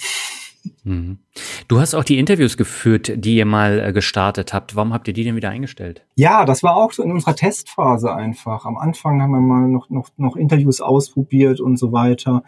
[0.83, 1.19] Mhm.
[1.67, 4.75] Du hast auch die Interviews geführt, die ihr mal äh, gestartet habt.
[4.75, 6.05] Warum habt ihr die denn wieder eingestellt?
[6.15, 8.65] Ja, das war auch so in unserer Testphase einfach.
[8.65, 12.43] Am Anfang haben wir mal noch, noch, noch Interviews ausprobiert und so weiter.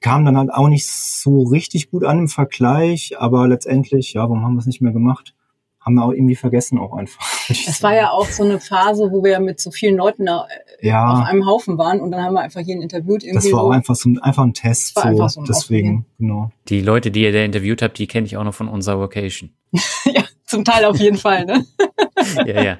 [0.00, 4.44] Kam dann halt auch nicht so richtig gut an im Vergleich, aber letztendlich, ja, warum
[4.44, 5.34] haben wir es nicht mehr gemacht?
[5.80, 7.26] Haben wir auch irgendwie vergessen auch einfach.
[7.50, 10.40] Es war ja auch so eine Phase, wo wir mit so vielen Leuten äh,
[10.82, 11.12] ja.
[11.12, 13.24] auf einem Haufen waren und dann haben wir einfach jeden interviewt.
[13.24, 16.06] Irgendwie das war auch einfach so ein, einfach ein Test, so, einfach so ein deswegen,
[16.18, 16.50] genau.
[16.68, 19.50] Die Leute, die ihr da interviewt habt, die kenne ich auch noch von unserer Vocation.
[20.04, 21.66] ja, zum Teil auf jeden Fall, ne?
[22.46, 22.78] ja, ja.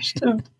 [0.00, 0.50] Stimmt.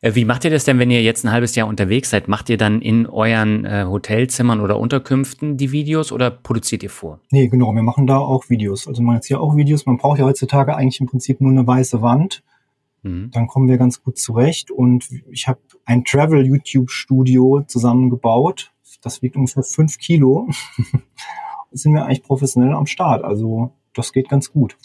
[0.00, 2.28] Äh, wie macht ihr das denn, wenn ihr jetzt ein halbes Jahr unterwegs seid?
[2.28, 7.20] Macht ihr dann in euren äh, Hotelzimmern oder Unterkünften die Videos oder produziert ihr vor?
[7.30, 8.88] Nee, genau, wir machen da auch Videos.
[8.88, 9.86] Also man hat hier auch Videos.
[9.86, 12.42] Man braucht ja heutzutage eigentlich im Prinzip nur eine weiße Wand.
[13.02, 13.30] Mhm.
[13.32, 14.70] Dann kommen wir ganz gut zurecht.
[14.70, 18.72] Und ich habe ein Travel-YouTube-Studio zusammengebaut.
[19.02, 20.48] Das wiegt ungefähr fünf Kilo.
[21.72, 23.24] sind wir eigentlich professionell am Start.
[23.24, 24.76] Also das geht ganz gut.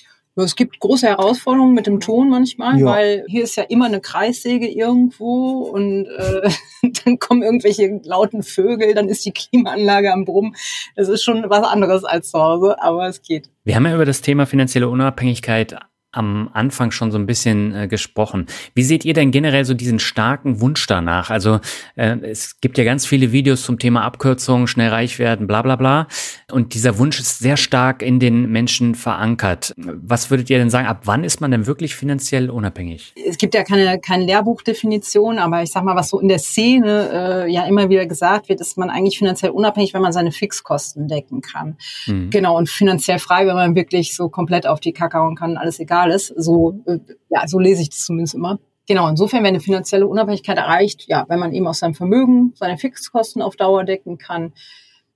[0.44, 2.86] Es gibt große Herausforderungen mit dem Ton manchmal, ja.
[2.86, 6.50] weil hier ist ja immer eine Kreissäge irgendwo und äh,
[7.06, 10.56] dann kommen irgendwelche lauten Vögel, dann ist die Klimaanlage am Brummen.
[10.96, 13.50] Das ist schon was anderes als zu Hause, aber es geht.
[13.64, 15.78] Wir haben ja über das Thema finanzielle Unabhängigkeit
[16.16, 18.48] am Anfang schon so ein bisschen äh, gesprochen.
[18.74, 21.30] Wie seht ihr denn generell so diesen starken Wunsch danach?
[21.30, 21.60] Also
[21.96, 25.76] äh, es gibt ja ganz viele Videos zum Thema Abkürzungen, schnell reich werden, bla bla
[25.76, 26.08] bla.
[26.52, 29.74] Und dieser Wunsch ist sehr stark in den Menschen verankert.
[29.78, 33.14] Was würdet ihr denn sagen, ab wann ist man denn wirklich finanziell unabhängig?
[33.28, 37.46] Es gibt ja keine, keine Lehrbuchdefinition, aber ich sag mal, was so in der Szene
[37.46, 41.08] äh, ja immer wieder gesagt wird, ist man eigentlich finanziell unabhängig, wenn man seine Fixkosten
[41.08, 41.78] decken kann.
[42.08, 42.30] Mhm.
[42.30, 45.80] Genau, und finanziell frei, wenn man wirklich so komplett auf die Kacke hauen kann, alles
[45.80, 46.28] egal ist.
[46.38, 47.00] So, äh,
[47.30, 48.60] ja, so lese ich das zumindest immer.
[48.88, 52.78] Genau, insofern, wenn eine finanzielle Unabhängigkeit erreicht, ja, wenn man eben aus seinem Vermögen seine
[52.78, 54.54] Fixkosten auf Dauer decken kann.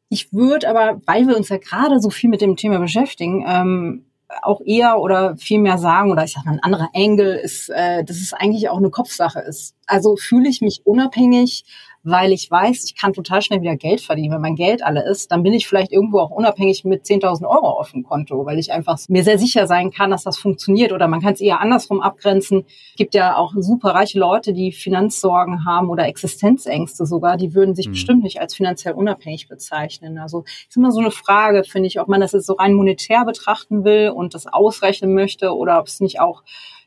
[0.09, 4.05] Ich würde aber, weil wir uns ja gerade so viel mit dem Thema beschäftigen, ähm,
[4.41, 8.03] auch eher oder viel mehr sagen, oder ich sag mal, ein anderer Angle ist, äh,
[8.03, 9.75] dass es eigentlich auch eine Kopfsache ist.
[9.85, 11.65] Also fühle ich mich unabhängig
[12.03, 14.33] weil ich weiß, ich kann total schnell wieder Geld verdienen.
[14.33, 17.67] Wenn mein Geld alle ist, dann bin ich vielleicht irgendwo auch unabhängig mit 10.000 Euro
[17.79, 20.91] auf dem Konto, weil ich einfach mir sehr sicher sein kann, dass das funktioniert.
[20.91, 22.65] Oder man kann es eher andersrum abgrenzen.
[22.91, 27.37] Es gibt ja auch super reiche Leute, die Finanzsorgen haben oder Existenzängste sogar.
[27.37, 27.91] Die würden sich mhm.
[27.91, 30.17] bestimmt nicht als finanziell unabhängig bezeichnen.
[30.17, 33.25] Also ist immer so eine Frage, finde ich, ob man das jetzt so rein monetär
[33.25, 36.43] betrachten will und das ausrechnen möchte oder ob es nicht auch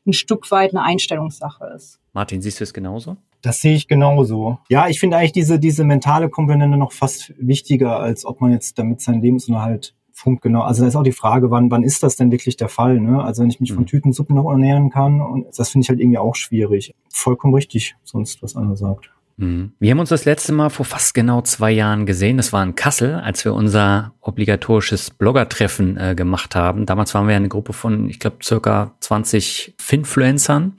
[0.06, 2.00] ein Stück weit eine Einstellungssache ist.
[2.12, 3.16] Martin, siehst du es genauso?
[3.42, 4.58] Das sehe ich genauso.
[4.68, 8.78] Ja, ich finde eigentlich diese, diese mentale Komponente noch fast wichtiger, als ob man jetzt
[8.78, 10.42] damit seinen Lebensunterhalt funkt.
[10.42, 10.62] Genau.
[10.62, 13.00] Also da ist auch die Frage, wann, wann ist das denn wirklich der Fall?
[13.00, 13.22] Ne?
[13.22, 13.76] Also wenn ich mich mhm.
[13.76, 16.94] von Tütensuppe noch ernähren kann, und das finde ich halt irgendwie auch schwierig.
[17.12, 19.10] Vollkommen richtig, sonst was Anna sagt.
[19.36, 19.72] Mhm.
[19.78, 22.36] Wir haben uns das letzte Mal vor fast genau zwei Jahren gesehen.
[22.36, 26.86] Das war in Kassel, als wir unser obligatorisches Blogger-Treffen äh, gemacht haben.
[26.86, 30.74] Damals waren wir eine Gruppe von, ich glaube, circa 20 Finfluencern.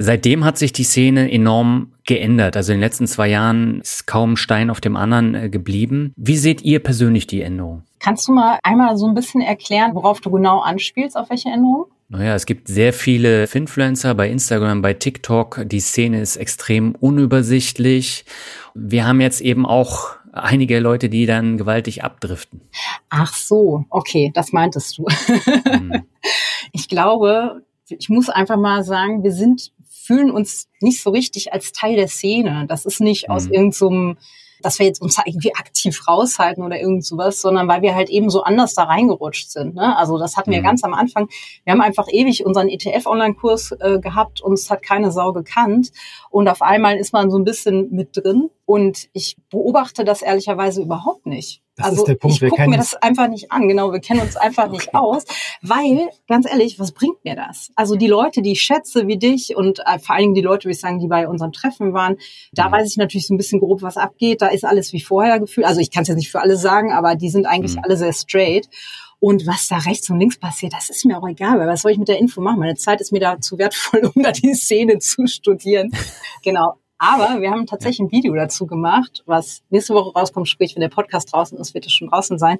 [0.00, 2.56] Seitdem hat sich die Szene enorm geändert.
[2.56, 6.12] Also in den letzten zwei Jahren ist kaum Stein auf dem anderen äh, geblieben.
[6.16, 7.82] Wie seht ihr persönlich die Änderung?
[7.98, 11.86] Kannst du mal einmal so ein bisschen erklären, worauf du genau anspielst, auf welche Änderung?
[12.08, 15.64] Naja, es gibt sehr viele Finfluencer bei Instagram, bei TikTok.
[15.66, 18.24] Die Szene ist extrem unübersichtlich.
[18.74, 22.60] Wir haben jetzt eben auch einige Leute, die dann gewaltig abdriften.
[23.10, 25.06] Ach so, okay, das meintest du.
[25.68, 26.04] Hm.
[26.72, 29.72] Ich glaube, ich muss einfach mal sagen, wir sind
[30.08, 32.64] fühlen uns nicht so richtig als Teil der Szene.
[32.66, 33.34] Das ist nicht mhm.
[33.34, 34.16] aus irgendeinem, so
[34.60, 38.30] dass wir jetzt uns irgendwie aktiv raushalten oder irgend sowas, sondern weil wir halt eben
[38.30, 39.74] so anders da reingerutscht sind.
[39.74, 39.96] Ne?
[39.96, 40.64] Also das hatten wir mhm.
[40.64, 41.28] ganz am Anfang.
[41.64, 45.92] Wir haben einfach ewig unseren ETF-Online-Kurs äh, gehabt, uns hat keine Sau gekannt
[46.30, 50.82] und auf einmal ist man so ein bisschen mit drin und ich beobachte das ehrlicherweise
[50.82, 51.62] überhaupt nicht.
[51.78, 52.42] Das also ist der Punkt.
[52.42, 53.68] ich gucke mir das einfach nicht an.
[53.68, 54.72] Genau, wir kennen uns einfach okay.
[54.72, 55.24] nicht aus,
[55.62, 57.70] weil ganz ehrlich, was bringt mir das?
[57.76, 60.68] Also die Leute, die ich schätze, wie dich und äh, vor allen Dingen die Leute,
[60.68, 62.16] wie ich sagen, die bei unserem Treffen waren,
[62.52, 62.72] da mhm.
[62.72, 64.42] weiß ich natürlich so ein bisschen grob, was abgeht.
[64.42, 65.66] Da ist alles wie vorher gefühlt.
[65.66, 67.82] Also ich kann es jetzt nicht für alle sagen, aber die sind eigentlich mhm.
[67.84, 68.68] alle sehr straight.
[69.20, 71.90] Und was da rechts und links passiert, das ist mir auch egal, weil was soll
[71.90, 72.60] ich mit der Info machen?
[72.60, 75.90] Meine Zeit ist mir da zu wertvoll, um da die Szene zu studieren.
[76.42, 76.74] genau.
[77.00, 80.88] Aber wir haben tatsächlich ein Video dazu gemacht, was nächste Woche rauskommt, sprich, wenn der
[80.88, 82.58] Podcast draußen ist, wird es schon draußen sein,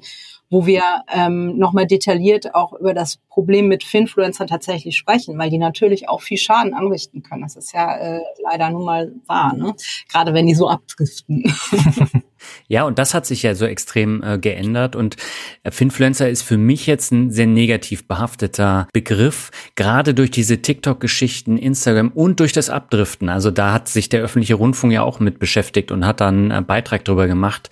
[0.48, 0.82] wo wir
[1.12, 6.22] ähm, nochmal detailliert auch über das Problem mit Finfluencern tatsächlich sprechen, weil die natürlich auch
[6.22, 7.42] viel Schaden anrichten können.
[7.42, 9.74] Das ist ja äh, leider nun mal wahr, ne?
[10.08, 11.52] gerade wenn die so abdriften.
[12.68, 14.96] Ja, und das hat sich ja so extrem äh, geändert.
[14.96, 15.16] Und
[15.62, 21.56] äh, Finfluencer ist für mich jetzt ein sehr negativ behafteter Begriff, gerade durch diese TikTok-Geschichten,
[21.56, 23.28] Instagram und durch das Abdriften.
[23.28, 26.66] Also da hat sich der öffentliche Rundfunk ja auch mit beschäftigt und hat dann einen
[26.66, 27.70] Beitrag drüber gemacht.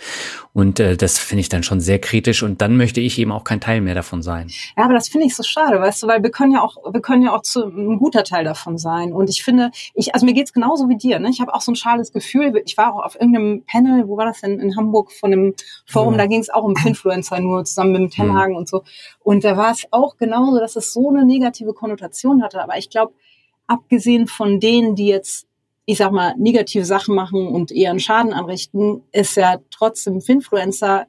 [0.56, 3.44] Und äh, das finde ich dann schon sehr kritisch und dann möchte ich eben auch
[3.44, 4.48] kein Teil mehr davon sein.
[4.74, 7.02] Ja, aber das finde ich so schade, weißt du, weil wir können ja auch, wir
[7.02, 9.12] können ja auch zu ein guter Teil davon sein.
[9.12, 11.18] Und ich finde, ich, also mir geht's genauso wie dir.
[11.18, 11.28] Ne?
[11.28, 12.62] Ich habe auch so ein schales Gefühl.
[12.64, 15.54] Ich war auch auf irgendeinem Panel, wo war das denn in Hamburg von einem
[15.84, 16.20] Forum, ja.
[16.20, 18.58] da ging es auch um Influencer nur zusammen mit dem Tenhagen ja.
[18.58, 18.82] und so.
[19.22, 22.62] Und da war es auch genauso, dass es so eine negative Konnotation hatte.
[22.62, 23.12] Aber ich glaube,
[23.66, 25.45] abgesehen von denen, die jetzt
[25.86, 31.06] ich sag mal, negative Sachen machen und eher einen Schaden anrichten, ist ja trotzdem Finfluencer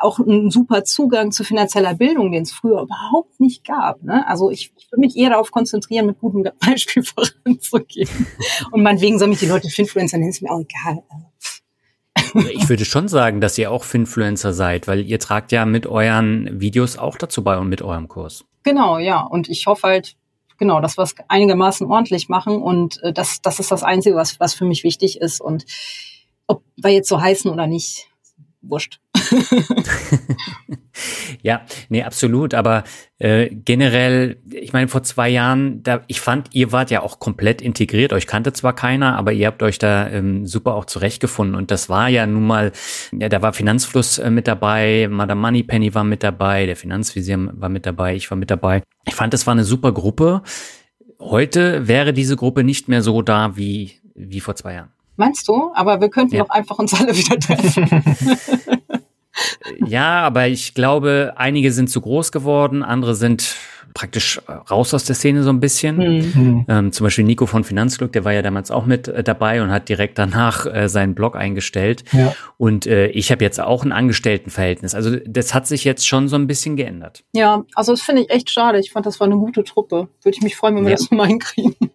[0.00, 4.02] auch ein super Zugang zu finanzieller Bildung, den es früher überhaupt nicht gab.
[4.02, 4.26] Ne?
[4.26, 8.26] Also ich, ich würde mich eher darauf konzentrieren, mit gutem Beispiel voranzugehen.
[8.70, 11.02] Und meinetwegen sollen mich die Leute Finfluencer nennen, ist mir auch egal.
[12.52, 16.60] Ich würde schon sagen, dass ihr auch Finfluencer seid, weil ihr tragt ja mit euren
[16.60, 18.44] Videos auch dazu bei und mit eurem Kurs.
[18.62, 19.20] Genau, ja.
[19.20, 20.16] Und ich hoffe halt,
[20.60, 24.38] genau, dass wir es einigermaßen ordentlich machen und äh, das, das ist das Einzige, was,
[24.38, 25.64] was für mich wichtig ist und
[26.46, 28.09] ob wir jetzt so heißen oder nicht,
[28.62, 29.00] wurscht.
[31.42, 32.54] ja, nee, absolut.
[32.54, 32.84] Aber
[33.18, 37.62] äh, generell, ich meine, vor zwei Jahren, da, ich fand, ihr wart ja auch komplett
[37.62, 38.12] integriert.
[38.12, 41.54] Euch kannte zwar keiner, aber ihr habt euch da ähm, super auch zurechtgefunden.
[41.54, 42.72] Und das war ja nun mal,
[43.12, 47.68] ja, da war Finanzfluss äh, mit dabei, Madame Moneypenny war mit dabei, der Finanzvisier war
[47.68, 48.82] mit dabei, ich war mit dabei.
[49.06, 50.42] Ich fand, das war eine super Gruppe.
[51.18, 54.90] Heute wäre diese Gruppe nicht mehr so da wie, wie vor zwei Jahren.
[55.20, 55.70] Meinst du?
[55.74, 56.44] Aber wir könnten ja.
[56.44, 58.79] doch einfach uns alle wieder treffen.
[59.86, 63.56] ja, aber ich glaube, einige sind zu groß geworden, andere sind
[63.94, 64.40] praktisch
[64.70, 65.96] raus aus der Szene so ein bisschen.
[65.96, 66.64] Mhm.
[66.68, 69.70] Ähm, zum Beispiel Nico von Finanzglück, der war ja damals auch mit äh, dabei und
[69.70, 72.04] hat direkt danach äh, seinen Blog eingestellt.
[72.12, 72.34] Ja.
[72.56, 74.94] Und äh, ich habe jetzt auch ein Angestelltenverhältnis.
[74.94, 77.24] Also das hat sich jetzt schon so ein bisschen geändert.
[77.32, 78.78] Ja, also das finde ich echt schade.
[78.78, 80.08] Ich fand, das war eine gute Truppe.
[80.22, 80.96] Würde ich mich freuen, wenn wir ja.
[80.96, 81.74] das mal hinkriegen.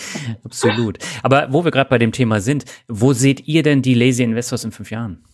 [0.44, 0.98] Absolut.
[1.22, 4.64] Aber wo wir gerade bei dem Thema sind, wo seht ihr denn die Lazy Investors
[4.64, 5.24] in fünf Jahren?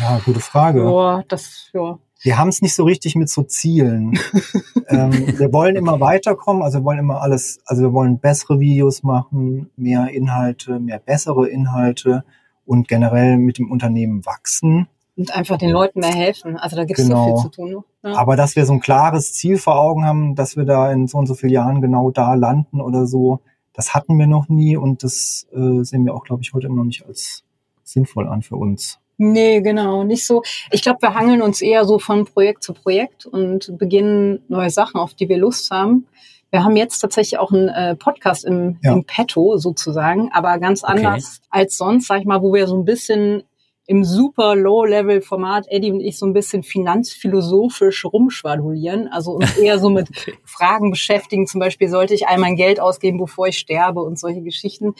[0.00, 0.82] Ja, gute Frage.
[0.82, 1.98] Boah, das, ja.
[2.22, 4.18] Wir haben es nicht so richtig mit so Zielen.
[4.88, 9.02] ähm, wir wollen immer weiterkommen, also wir wollen immer alles, also wir wollen bessere Videos
[9.02, 12.24] machen, mehr Inhalte, mehr bessere Inhalte
[12.64, 14.86] und generell mit dem Unternehmen wachsen.
[15.16, 16.56] Und einfach den Leuten mehr helfen.
[16.56, 17.24] Also da gibt es genau.
[17.24, 17.84] so viel zu tun.
[18.04, 18.16] Ja.
[18.16, 21.18] Aber dass wir so ein klares Ziel vor Augen haben, dass wir da in so
[21.18, 23.40] und so vielen Jahren genau da landen oder so,
[23.74, 26.76] das hatten wir noch nie und das äh, sehen wir auch, glaube ich, heute immer
[26.76, 27.42] noch nicht als
[27.82, 29.01] sinnvoll an für uns.
[29.18, 30.42] Nee, genau, nicht so.
[30.70, 34.98] Ich glaube, wir hangeln uns eher so von Projekt zu Projekt und beginnen neue Sachen,
[34.98, 36.06] auf die wir Lust haben.
[36.50, 38.92] Wir haben jetzt tatsächlich auch einen äh, Podcast im, ja.
[38.92, 41.48] im Petto sozusagen, aber ganz anders okay.
[41.50, 43.44] als sonst, sag ich mal, wo wir so ein bisschen
[43.86, 49.88] im super Low-Level-Format Eddie und ich so ein bisschen finanzphilosophisch rumschwadulieren, also uns eher so
[49.88, 50.34] mit okay.
[50.44, 54.42] Fragen beschäftigen, zum Beispiel sollte ich all mein Geld ausgeben, bevor ich sterbe und solche
[54.42, 54.94] Geschichten.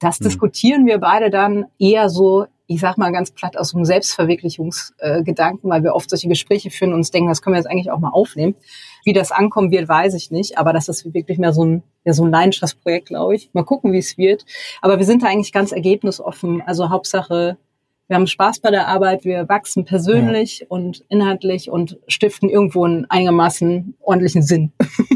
[0.00, 0.24] Das hm.
[0.24, 5.72] diskutieren wir beide dann eher so ich sag mal ganz platt aus einem Selbstverwirklichungsgedanken, äh,
[5.72, 8.00] weil wir oft solche Gespräche führen und uns denken, das können wir jetzt eigentlich auch
[8.00, 8.56] mal aufnehmen.
[9.04, 12.12] Wie das ankommen wird, weiß ich nicht, aber das ist wirklich mehr so ein, ja,
[12.12, 13.50] so ein Leidenschaftsprojekt, glaube ich.
[13.52, 14.44] Mal gucken, wie es wird.
[14.82, 16.60] Aber wir sind da eigentlich ganz ergebnisoffen.
[16.62, 17.56] Also Hauptsache,
[18.08, 20.66] wir haben Spaß bei der Arbeit, wir wachsen persönlich ja.
[20.68, 24.72] und inhaltlich und stiften irgendwo einen einigermaßen ordentlichen Sinn.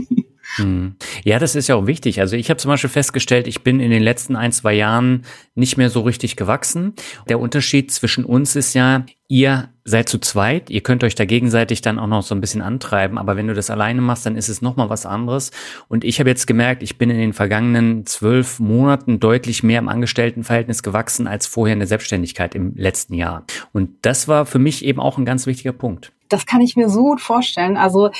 [0.57, 0.96] Hm.
[1.24, 2.20] Ja, das ist ja auch wichtig.
[2.20, 5.22] Also ich habe zum Beispiel festgestellt, ich bin in den letzten ein, zwei Jahren
[5.55, 6.94] nicht mehr so richtig gewachsen.
[7.28, 11.82] Der Unterschied zwischen uns ist ja, ihr seid zu zweit, ihr könnt euch da gegenseitig
[11.82, 14.48] dann auch noch so ein bisschen antreiben, aber wenn du das alleine machst, dann ist
[14.48, 15.51] es nochmal was anderes.
[15.88, 19.88] Und ich habe jetzt gemerkt, ich bin in den vergangenen zwölf Monaten deutlich mehr im
[19.88, 23.44] Angestelltenverhältnis gewachsen als vorher in der Selbstständigkeit im letzten Jahr.
[23.72, 26.12] Und das war für mich eben auch ein ganz wichtiger Punkt.
[26.28, 27.76] Das kann ich mir so gut vorstellen.
[27.76, 28.11] Also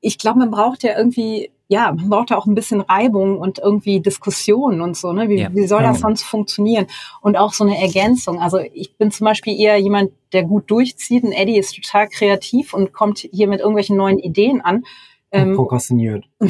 [0.00, 3.58] ich glaube, man braucht ja irgendwie ja, man braucht ja auch ein bisschen Reibung und
[3.58, 5.30] irgendwie Diskussion und so, ne?
[5.30, 5.48] Wie, ja.
[5.54, 6.86] wie soll das sonst funktionieren?
[7.22, 8.40] Und auch so eine Ergänzung.
[8.40, 12.74] Also ich bin zum Beispiel eher jemand, der gut durchzieht und Eddie ist total kreativ
[12.74, 14.84] und kommt hier mit irgendwelchen neuen Ideen an.
[15.32, 16.26] Ähm, prokrastiniert.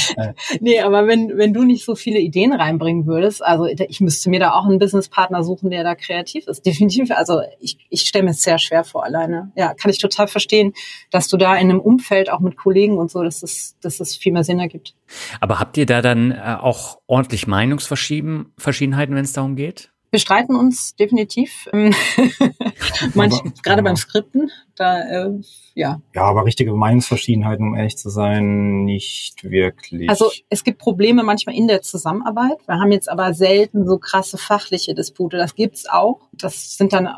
[0.60, 4.40] nee, aber wenn, wenn du nicht so viele Ideen reinbringen würdest, also ich müsste mir
[4.40, 6.64] da auch einen Businesspartner suchen, der da kreativ ist.
[6.66, 7.10] Definitiv.
[7.10, 9.52] Also ich, ich stelle mir es sehr schwer vor alleine.
[9.56, 10.72] Ja, kann ich total verstehen,
[11.10, 14.16] dass du da in einem Umfeld auch mit Kollegen und so, dass es, dass es
[14.16, 14.94] viel mehr Sinn ergibt.
[15.40, 19.91] Aber habt ihr da dann äh, auch ordentlich Meinungsverschiedenheiten, wenn es darum geht?
[20.12, 21.70] Wir streiten uns definitiv.
[21.72, 23.82] Manch, aber, gerade ja.
[23.82, 25.30] beim Skripten, da äh,
[25.74, 26.02] ja.
[26.14, 30.10] Ja, aber richtige Meinungsverschiedenheiten, um ehrlich zu sein, nicht wirklich.
[30.10, 32.58] Also es gibt Probleme manchmal in der Zusammenarbeit.
[32.66, 35.38] Wir haben jetzt aber selten so krasse fachliche Dispute.
[35.38, 36.28] Das gibt's auch.
[36.32, 37.08] Das sind dann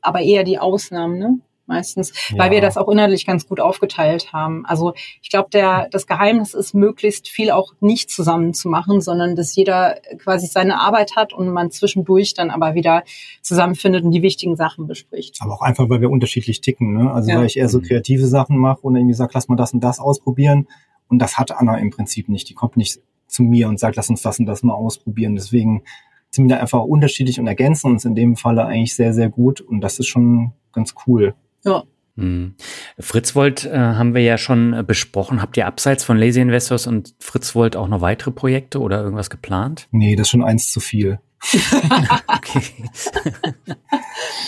[0.00, 1.40] aber eher die Ausnahmen, ne?
[1.70, 2.38] Meistens, ja.
[2.38, 4.66] weil wir das auch innerlich ganz gut aufgeteilt haben.
[4.66, 4.92] Also
[5.22, 9.54] ich glaube, der das Geheimnis ist, möglichst viel auch nicht zusammen zu machen, sondern dass
[9.54, 13.04] jeder quasi seine Arbeit hat und man zwischendurch dann aber wieder
[13.40, 15.38] zusammenfindet und die wichtigen Sachen bespricht.
[15.40, 16.92] Aber auch einfach, weil wir unterschiedlich ticken.
[16.92, 17.10] Ne?
[17.10, 17.38] Also ja.
[17.38, 20.00] weil ich eher so kreative Sachen mache und irgendwie sage, lass mal das und das
[20.00, 20.66] ausprobieren.
[21.08, 22.48] Und das hat Anna im Prinzip nicht.
[22.50, 25.36] Die kommt nicht zu mir und sagt, lass uns das und das mal ausprobieren.
[25.36, 25.82] Deswegen
[26.30, 29.60] sind wir da einfach unterschiedlich und ergänzen uns in dem Falle eigentlich sehr, sehr gut.
[29.60, 31.34] Und das ist schon ganz cool.
[31.64, 31.84] Ja.
[32.16, 32.54] Hm.
[32.98, 35.40] Fritzwold äh, haben wir ja schon äh, besprochen.
[35.40, 39.88] Habt ihr abseits von Lazy Investors und Fritzwold auch noch weitere Projekte oder irgendwas geplant?
[39.90, 41.20] Nee, das ist schon eins zu viel.
[42.28, 42.62] okay.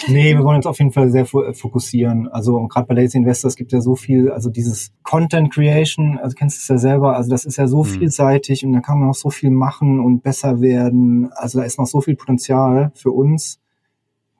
[0.08, 2.28] nee, wir wollen uns auf jeden Fall sehr fokussieren.
[2.28, 6.58] Also gerade bei Lazy Investors gibt ja so viel, also dieses Content Creation, also kennst
[6.58, 7.88] du es ja selber, also das ist ja so mhm.
[7.88, 11.30] vielseitig und da kann man noch so viel machen und besser werden.
[11.32, 13.61] Also da ist noch so viel Potenzial für uns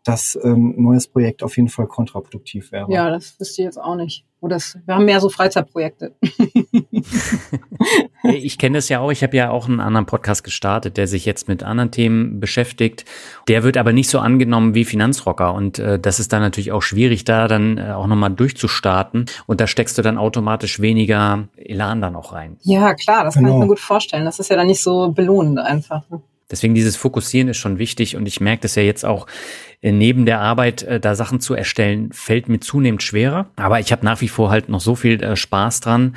[0.05, 2.91] dass ein neues Projekt auf jeden Fall kontraproduktiv wäre.
[2.91, 4.25] Ja, das wüsste ich jetzt auch nicht.
[4.41, 6.17] Oder wir haben mehr so Freizeitprojekte.
[8.25, 9.13] ich kenne das ja auch.
[9.13, 13.05] Ich habe ja auch einen anderen Podcast gestartet, der sich jetzt mit anderen Themen beschäftigt.
[13.47, 15.55] Der wird aber nicht so angenommen wie Finanzrocker.
[15.55, 19.27] Und äh, das ist dann natürlich auch schwierig, da dann äh, auch nochmal durchzustarten.
[19.47, 22.57] Und da steckst du dann automatisch weniger Elan dann auch rein.
[22.63, 23.45] Ja, klar, das genau.
[23.45, 23.59] kann ich genau.
[23.61, 24.25] mir gut vorstellen.
[24.25, 26.03] Das ist ja dann nicht so belohnend einfach.
[26.11, 26.21] Ne?
[26.53, 29.27] Deswegen dieses Fokussieren ist schon wichtig und ich merke das ja jetzt auch
[29.81, 33.51] äh, neben der Arbeit, äh, da Sachen zu erstellen, fällt mir zunehmend schwerer.
[33.57, 36.15] Aber ich habe nach wie vor halt noch so viel äh, Spaß dran,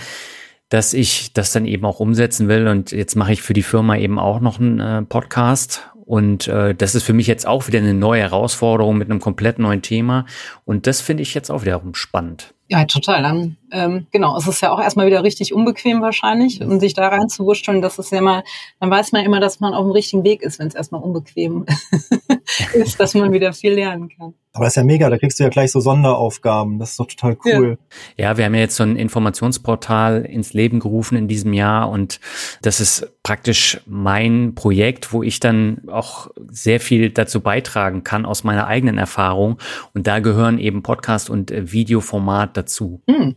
[0.69, 2.67] dass ich das dann eben auch umsetzen will.
[2.67, 6.93] Und jetzt mache ich für die Firma eben auch noch einen Podcast und äh, das
[6.93, 10.25] ist für mich jetzt auch wieder eine neue Herausforderung mit einem komplett neuen Thema.
[10.63, 12.53] Und das finde ich jetzt auch wiederum spannend.
[12.67, 13.23] Ja, total.
[13.23, 17.07] Dann, ähm, genau, es ist ja auch erstmal wieder richtig unbequem wahrscheinlich, um sich da
[17.07, 17.81] reinzuwurschteln.
[17.81, 18.43] Das ist ja mal,
[18.79, 21.65] dann weiß man immer, dass man auf dem richtigen Weg ist, wenn es erstmal unbequem
[22.73, 24.33] ist, dass man wieder viel lernen kann.
[24.55, 26.79] Aber das ist ja mega, da kriegst du ja gleich so Sonderaufgaben.
[26.79, 27.77] Das ist doch total cool.
[28.15, 28.29] Ja.
[28.29, 32.21] ja, wir haben ja jetzt so ein Informationsportal ins Leben gerufen in diesem Jahr und
[32.61, 38.45] das ist praktisch mein Projekt, wo ich dann auch sehr viel dazu beitragen kann aus
[38.45, 39.57] meiner eigenen Erfahrung.
[39.93, 43.01] Und da gehören eben Podcast und äh, Videoformat dazu.
[43.09, 43.35] Hm.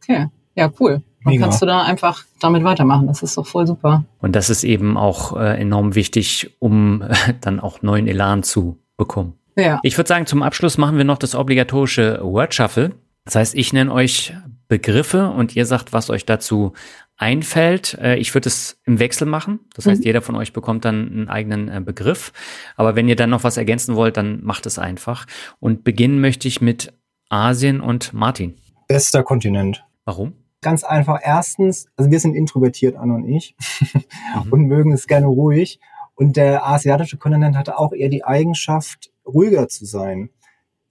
[0.00, 1.02] Okay, ja, cool.
[1.24, 1.44] Dann Mega.
[1.44, 3.08] kannst du da einfach damit weitermachen.
[3.08, 4.04] Das ist doch voll super.
[4.20, 8.78] Und das ist eben auch äh, enorm wichtig, um äh, dann auch neuen Elan zu
[8.96, 9.39] bekommen.
[9.60, 9.80] Ja.
[9.82, 12.92] Ich würde sagen, zum Abschluss machen wir noch das obligatorische Word Shuffle.
[13.24, 14.34] Das heißt, ich nenne euch
[14.68, 16.72] Begriffe und ihr sagt, was euch dazu
[17.16, 17.94] einfällt.
[18.00, 19.60] Äh, ich würde es im Wechsel machen.
[19.74, 20.06] Das heißt, mhm.
[20.06, 22.32] jeder von euch bekommt dann einen eigenen äh, Begriff.
[22.76, 25.26] Aber wenn ihr dann noch was ergänzen wollt, dann macht es einfach.
[25.58, 26.94] Und beginnen möchte ich mit
[27.28, 28.56] Asien und Martin.
[28.88, 29.84] Bester Kontinent.
[30.04, 30.32] Warum?
[30.62, 31.18] Ganz einfach.
[31.22, 33.54] Erstens, also wir sind introvertiert, Anna und ich,
[33.94, 34.52] mhm.
[34.52, 35.78] und mögen es gerne ruhig.
[36.14, 40.30] Und der asiatische Kontinent hatte auch eher die Eigenschaft, ruhiger zu sein.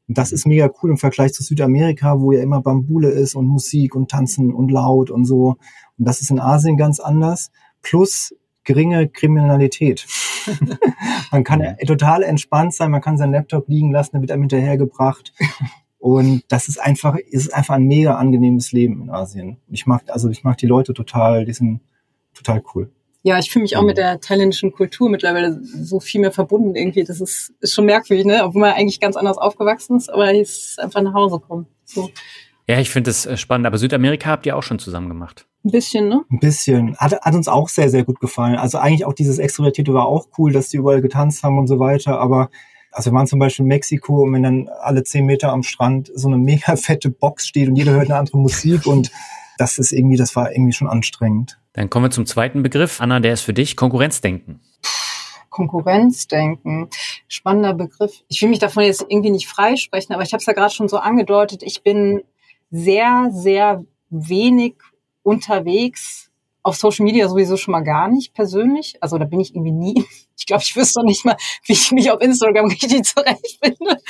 [0.07, 3.45] Und das ist mega cool im Vergleich zu Südamerika, wo ja immer Bambule ist und
[3.45, 5.57] Musik und Tanzen und laut und so.
[5.97, 7.51] Und das ist in Asien ganz anders.
[7.81, 10.07] Plus geringe Kriminalität.
[11.31, 11.73] man kann ja.
[11.85, 15.33] total entspannt sein, man kann seinen Laptop liegen lassen, der wird einem hinterhergebracht.
[15.99, 19.57] Und das ist einfach, ist einfach ein mega angenehmes Leben in Asien.
[19.67, 21.81] Ich mag, also ich mag die Leute total, die sind
[22.33, 22.91] total cool
[23.21, 24.01] ja, ich fühle mich auch mit mhm.
[24.01, 27.03] der thailändischen Kultur mittlerweile so viel mehr verbunden irgendwie.
[27.03, 28.43] Das ist, ist schon merkwürdig, ne?
[28.43, 31.67] Obwohl man eigentlich ganz anders aufgewachsen ist, aber ist einfach nach Hause kommen.
[31.83, 32.09] So.
[32.67, 33.67] Ja, ich finde das äh, spannend.
[33.67, 35.47] Aber Südamerika habt ihr auch schon zusammen gemacht.
[35.65, 36.23] Ein bisschen, ne?
[36.31, 36.95] Ein bisschen.
[36.97, 38.55] Hat, hat uns auch sehr, sehr gut gefallen.
[38.55, 41.79] Also eigentlich auch dieses Extrovertierte war auch cool, dass die überall getanzt haben und so
[41.79, 42.19] weiter.
[42.19, 42.49] Aber
[42.91, 46.09] also wir waren zum Beispiel in Mexiko und wenn dann alle zehn Meter am Strand
[46.13, 49.11] so eine mega fette Box steht und jeder hört eine andere Musik und
[49.57, 51.59] das ist irgendwie, das war irgendwie schon anstrengend.
[51.79, 52.99] Dann kommen wir zum zweiten Begriff.
[52.99, 54.59] Anna, der ist für dich Konkurrenzdenken.
[55.49, 56.89] Konkurrenzdenken.
[57.29, 58.21] Spannender Begriff.
[58.27, 60.89] Ich will mich davon jetzt irgendwie nicht freisprechen, aber ich habe es ja gerade schon
[60.89, 61.63] so angedeutet.
[61.63, 62.21] Ich bin
[62.69, 64.75] sehr, sehr wenig
[65.23, 66.29] unterwegs
[66.63, 69.01] auf Social Media sowieso schon mal gar nicht persönlich.
[69.01, 70.05] Also da bin ich irgendwie nie.
[70.39, 71.35] Ich glaube, ich wüsste noch nicht mal,
[71.65, 74.01] wie ich mich auf Instagram richtig zurechtfinde.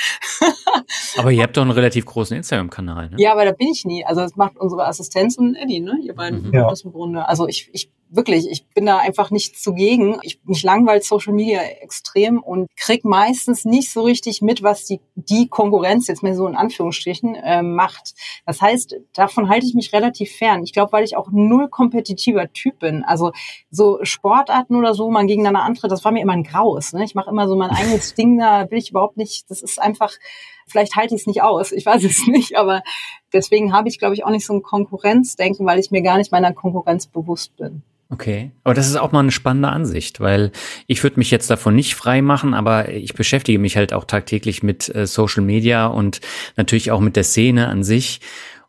[1.16, 3.16] aber ihr habt doch einen relativ großen Instagram-Kanal, ne?
[3.18, 4.04] Ja, aber da bin ich nie.
[4.04, 5.98] Also das macht unsere Assistenz und Eddie, ne?
[6.02, 6.54] Ihr beiden mhm.
[6.54, 6.68] ja.
[6.68, 7.28] das im Grunde.
[7.28, 10.18] Also ich, ich wirklich, ich bin da einfach nicht zugegen.
[10.22, 15.00] Ich, mich langweilt Social Media extrem und krieg meistens nicht so richtig mit, was die,
[15.14, 18.14] die Konkurrenz, jetzt mal so in Anführungsstrichen, äh, macht.
[18.46, 20.62] Das heißt, davon halte ich mich relativ fern.
[20.64, 23.04] Ich glaube, weil ich auch null kompetitiver Typ bin.
[23.04, 23.32] Also
[23.70, 26.92] so Sportarten oder so, man gegeneinander antritt, das war mir immer ein Graus.
[26.92, 27.04] Ne?
[27.04, 30.12] Ich mache immer so mein eigenes Ding, da will ich überhaupt nicht, das ist einfach,
[30.66, 32.82] vielleicht halte ich es nicht aus, ich weiß es nicht, aber
[33.32, 36.32] deswegen habe ich, glaube ich, auch nicht so ein Konkurrenzdenken, weil ich mir gar nicht
[36.32, 37.82] meiner Konkurrenz bewusst bin.
[38.12, 40.50] Okay, aber das ist auch mal eine spannende Ansicht, weil
[40.88, 44.64] ich würde mich jetzt davon nicht frei machen, aber ich beschäftige mich halt auch tagtäglich
[44.64, 46.20] mit äh, Social Media und
[46.56, 48.20] natürlich auch mit der Szene an sich.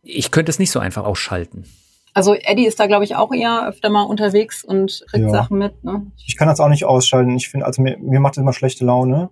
[0.03, 1.65] Ich könnte es nicht so einfach ausschalten.
[2.13, 5.29] Also Eddie ist da, glaube ich, auch eher öfter mal unterwegs und kriegt ja.
[5.29, 5.83] Sachen mit.
[5.83, 6.11] Ne?
[6.25, 7.35] Ich kann das auch nicht ausschalten.
[7.35, 9.29] Ich finde, also mir, mir macht das immer schlechte Laune.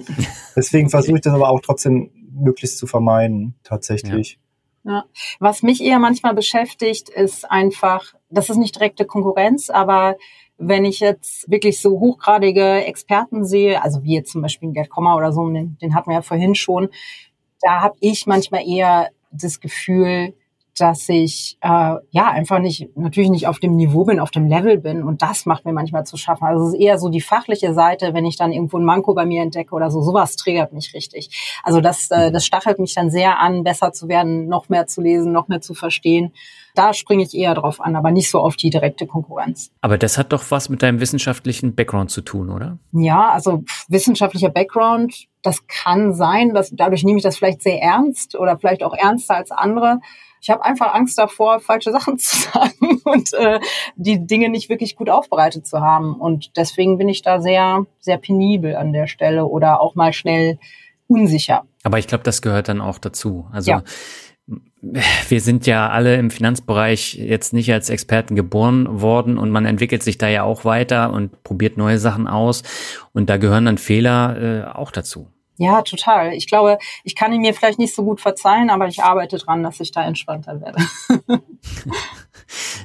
[0.56, 4.38] Deswegen versuche ich das aber auch trotzdem möglichst zu vermeiden, tatsächlich.
[4.84, 4.92] Ja.
[4.92, 5.04] ja.
[5.38, 10.16] Was mich eher manchmal beschäftigt, ist einfach das ist nicht direkte Konkurrenz, aber
[10.58, 15.16] wenn ich jetzt wirklich so hochgradige Experten sehe, also wie jetzt zum Beispiel Gerd Kommer
[15.16, 16.88] oder so, den, den hatten wir ja vorhin schon,
[17.60, 20.34] da habe ich manchmal eher das Gefühl,
[20.78, 21.68] dass ich äh,
[22.10, 25.46] ja einfach nicht, natürlich nicht auf dem Niveau bin, auf dem Level bin und das
[25.46, 26.44] macht mir manchmal zu schaffen.
[26.44, 29.24] Also es ist eher so die fachliche Seite, wenn ich dann irgendwo ein Manko bei
[29.24, 31.60] mir entdecke oder so, sowas triggert mich richtig.
[31.62, 35.00] Also das, äh, das stachelt mich dann sehr an, besser zu werden, noch mehr zu
[35.00, 36.32] lesen, noch mehr zu verstehen.
[36.74, 39.70] Da springe ich eher drauf an, aber nicht so auf die direkte Konkurrenz.
[39.80, 42.78] Aber das hat doch was mit deinem wissenschaftlichen Background zu tun, oder?
[42.92, 48.36] Ja, also wissenschaftlicher Background, das kann sein, dass dadurch nehme ich das vielleicht sehr ernst
[48.36, 50.00] oder vielleicht auch ernster als andere
[50.46, 53.58] ich habe einfach Angst davor, falsche Sachen zu sagen und äh,
[53.96, 56.14] die Dinge nicht wirklich gut aufbereitet zu haben.
[56.14, 60.60] Und deswegen bin ich da sehr, sehr penibel an der Stelle oder auch mal schnell
[61.08, 61.64] unsicher.
[61.82, 63.48] Aber ich glaube, das gehört dann auch dazu.
[63.50, 63.82] Also ja.
[65.28, 70.04] wir sind ja alle im Finanzbereich jetzt nicht als Experten geboren worden und man entwickelt
[70.04, 72.62] sich da ja auch weiter und probiert neue Sachen aus.
[73.12, 75.28] Und da gehören dann Fehler äh, auch dazu.
[75.58, 76.32] Ja, total.
[76.34, 79.62] Ich glaube, ich kann ihn mir vielleicht nicht so gut verzeihen, aber ich arbeite dran,
[79.62, 80.82] dass ich da entspannter werde.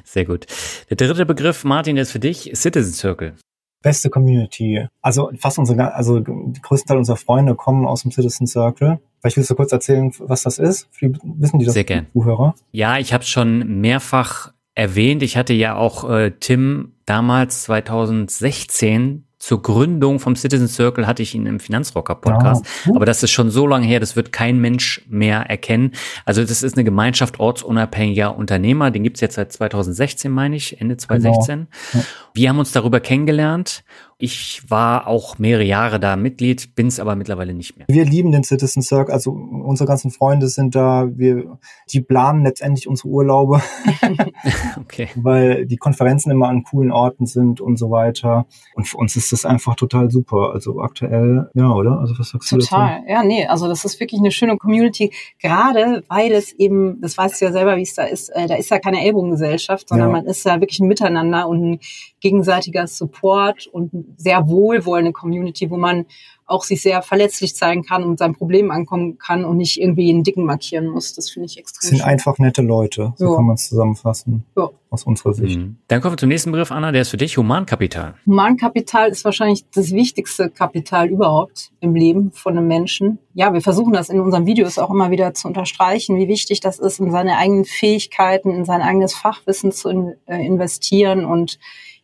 [0.03, 0.45] Sehr gut.
[0.89, 3.35] Der dritte Begriff, Martin, ist für dich Citizen Circle.
[3.81, 4.87] Beste Community.
[5.01, 8.99] Also fast unsere, also die größten Teil unserer Freunde kommen aus dem Citizen Circle.
[9.19, 10.87] Vielleicht willst du kurz erzählen, was das ist?
[11.01, 12.07] Die, wissen die das Sehr gern.
[12.13, 12.55] Zuhörer?
[12.71, 15.23] Ja, ich habe schon mehrfach erwähnt.
[15.23, 21.33] Ich hatte ja auch äh, Tim damals 2016 zur Gründung vom Citizen Circle hatte ich
[21.33, 22.63] ihn im Finanzrocker Podcast.
[22.85, 22.95] Ja.
[22.95, 25.93] Aber das ist schon so lange her, das wird kein Mensch mehr erkennen.
[26.25, 28.91] Also das ist eine Gemeinschaft ortsunabhängiger Unternehmer.
[28.91, 31.55] Den gibt's jetzt seit 2016, meine ich, Ende 2016.
[31.55, 32.03] Genau.
[32.03, 32.09] Ja.
[32.35, 33.83] Wir haben uns darüber kennengelernt
[34.21, 37.87] ich war auch mehrere Jahre da Mitglied, bin es aber mittlerweile nicht mehr.
[37.89, 41.57] Wir lieben den Citizen Circle, also unsere ganzen Freunde sind da, wir,
[41.91, 43.61] die planen letztendlich unsere Urlaube,
[44.79, 45.09] okay.
[45.15, 48.45] weil die Konferenzen immer an coolen Orten sind und so weiter.
[48.75, 50.51] Und für uns ist das einfach total super.
[50.53, 51.99] Also aktuell, ja, oder?
[51.99, 52.59] Also was sagst total.
[52.59, 57.01] du Total, ja, nee, also das ist wirklich eine schöne Community, gerade weil es eben,
[57.01, 59.89] das weißt du ja selber, wie es da ist, äh, da ist ja keine Ellbogengesellschaft,
[59.89, 60.13] sondern ja.
[60.13, 61.79] man ist ja wirklich ein Miteinander und ein
[62.21, 66.05] gegenseitiger Support und sehr wohlwollende Community, wo man
[66.51, 70.23] auch sich sehr verletzlich zeigen kann und sein Problem ankommen kann und nicht irgendwie einen
[70.23, 71.13] Dicken markieren muss.
[71.13, 71.79] Das finde ich extrem.
[71.79, 72.07] Das sind schön.
[72.07, 73.35] einfach nette Leute, so ja.
[73.35, 74.43] kann man es zusammenfassen.
[74.57, 74.69] Ja.
[74.89, 75.57] Aus unserer Sicht.
[75.57, 75.77] Mhm.
[75.87, 78.15] Dann kommen wir zum nächsten Begriff, Anna, der ist für dich Humankapital.
[78.25, 83.17] Humankapital ist wahrscheinlich das wichtigste Kapital überhaupt im Leben von einem Menschen.
[83.33, 86.79] Ja, wir versuchen das in unseren Videos auch immer wieder zu unterstreichen, wie wichtig das
[86.79, 91.57] ist, in seine eigenen Fähigkeiten, in sein eigenes Fachwissen zu äh, investieren und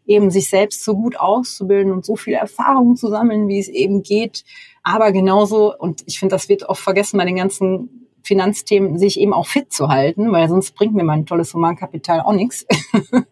[0.08, 4.02] eben sich selbst so gut auszubilden und so viel Erfahrung zu sammeln, wie es eben
[4.02, 4.44] geht.
[4.84, 9.34] Aber genauso, und ich finde, das wird oft vergessen bei den ganzen Finanzthemen, sich eben
[9.34, 12.66] auch fit zu halten, weil sonst bringt mir mein tolles Humankapital auch nichts.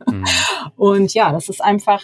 [0.09, 0.23] Mhm.
[0.75, 2.01] Und ja, das ist einfach,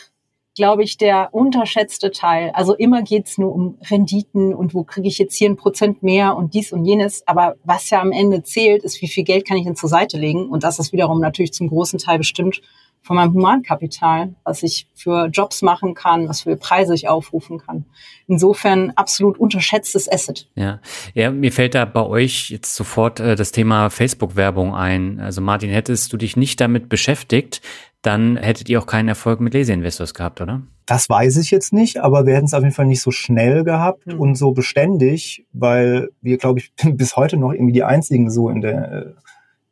[0.56, 2.52] glaube ich, der unterschätzte Teil.
[2.54, 6.36] Also immer geht's nur um Renditen und wo kriege ich jetzt hier ein Prozent mehr
[6.36, 7.26] und dies und jenes.
[7.28, 10.18] Aber was ja am Ende zählt, ist, wie viel Geld kann ich denn zur Seite
[10.18, 10.50] legen?
[10.50, 12.62] Und das ist wiederum natürlich zum großen Teil bestimmt
[13.02, 17.86] von meinem Humankapital, was ich für Jobs machen kann, was für Preise ich aufrufen kann.
[18.28, 20.48] Insofern absolut unterschätztes Asset.
[20.56, 20.80] Ja,
[21.14, 25.20] ja mir fällt da bei euch jetzt sofort äh, das Thema Facebook-Werbung ein.
[25.20, 27.62] Also Martin, hättest du dich nicht damit beschäftigt,
[28.02, 30.62] dann hättet ihr auch keinen Erfolg mit Leseinvestors gehabt, oder?
[30.86, 33.64] Das weiß ich jetzt nicht, aber wir hätten es auf jeden Fall nicht so schnell
[33.64, 34.20] gehabt mhm.
[34.20, 38.62] und so beständig, weil wir, glaube ich, bis heute noch irgendwie die einzigen so in
[38.62, 39.06] der äh,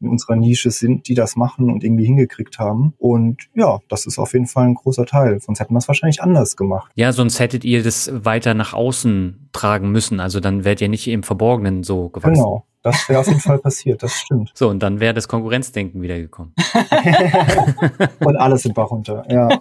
[0.01, 2.93] in unserer Nische sind, die das machen und irgendwie hingekriegt haben.
[2.97, 5.39] Und ja, das ist auf jeden Fall ein großer Teil.
[5.39, 6.91] Sonst hätten wir es wahrscheinlich anders gemacht.
[6.95, 10.19] Ja, sonst hättet ihr das weiter nach außen tragen müssen.
[10.19, 12.35] Also dann wärt ihr nicht im Verborgenen so gewachsen.
[12.35, 12.65] Genau.
[12.81, 14.51] Das wäre auf jeden Fall passiert, das stimmt.
[14.53, 16.53] So, und dann wäre das Konkurrenzdenken wiedergekommen.
[18.19, 19.49] und alles sind Bach runter, ja.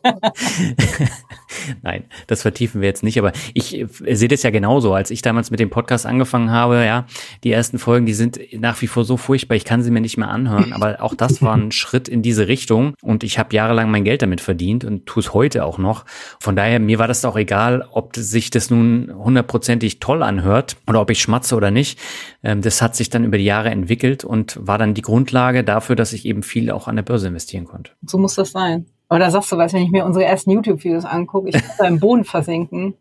[1.82, 4.94] Nein, das vertiefen wir jetzt nicht, aber ich äh, sehe das ja genauso.
[4.94, 7.06] Als ich damals mit dem Podcast angefangen habe, ja,
[7.44, 10.16] die ersten Folgen, die sind nach wie vor so furchtbar, ich kann sie mir nicht
[10.16, 13.90] mehr anhören, aber auch das war ein Schritt in diese Richtung und ich habe jahrelang
[13.90, 16.04] mein Geld damit verdient und tue es heute auch noch.
[16.40, 21.00] Von daher, mir war das auch egal, ob sich das nun hundertprozentig toll anhört oder
[21.00, 21.98] ob ich schmatze oder nicht.
[22.42, 25.64] Ähm, das hat sich sich dann über die Jahre entwickelt und war dann die Grundlage
[25.64, 27.92] dafür, dass ich eben viel auch an der Börse investieren konnte.
[28.06, 28.86] So muss das sein.
[29.08, 31.86] Aber da sagst du was, wenn ich mir unsere ersten YouTube-Videos angucke, ich kann da
[31.86, 32.94] im Boden versinken.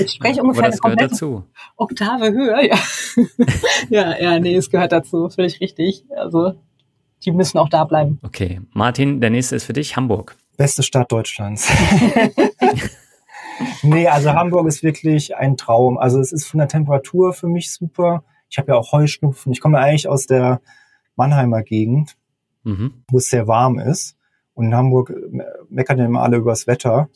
[0.00, 1.44] Ich spreche ja, ungefähr das gehört dazu.
[1.76, 2.76] Oktave höher, ja.
[3.90, 6.04] ja, ja, nee, es gehört dazu, völlig richtig.
[6.14, 6.54] Also,
[7.24, 8.18] die müssen auch da bleiben.
[8.22, 10.36] Okay, Martin, der nächste ist für dich Hamburg.
[10.56, 11.70] Beste Stadt Deutschlands.
[13.82, 15.96] nee, also Hamburg ist wirklich ein Traum.
[15.96, 18.24] Also es ist von der Temperatur für mich super.
[18.52, 19.50] Ich habe ja auch Heuschnupfen.
[19.50, 20.60] Ich komme eigentlich aus der
[21.16, 22.16] Mannheimer Gegend,
[22.64, 23.02] mhm.
[23.10, 24.14] wo es sehr warm ist.
[24.52, 25.10] Und in Hamburg
[25.70, 27.08] meckern ja immer alle übers Wetter.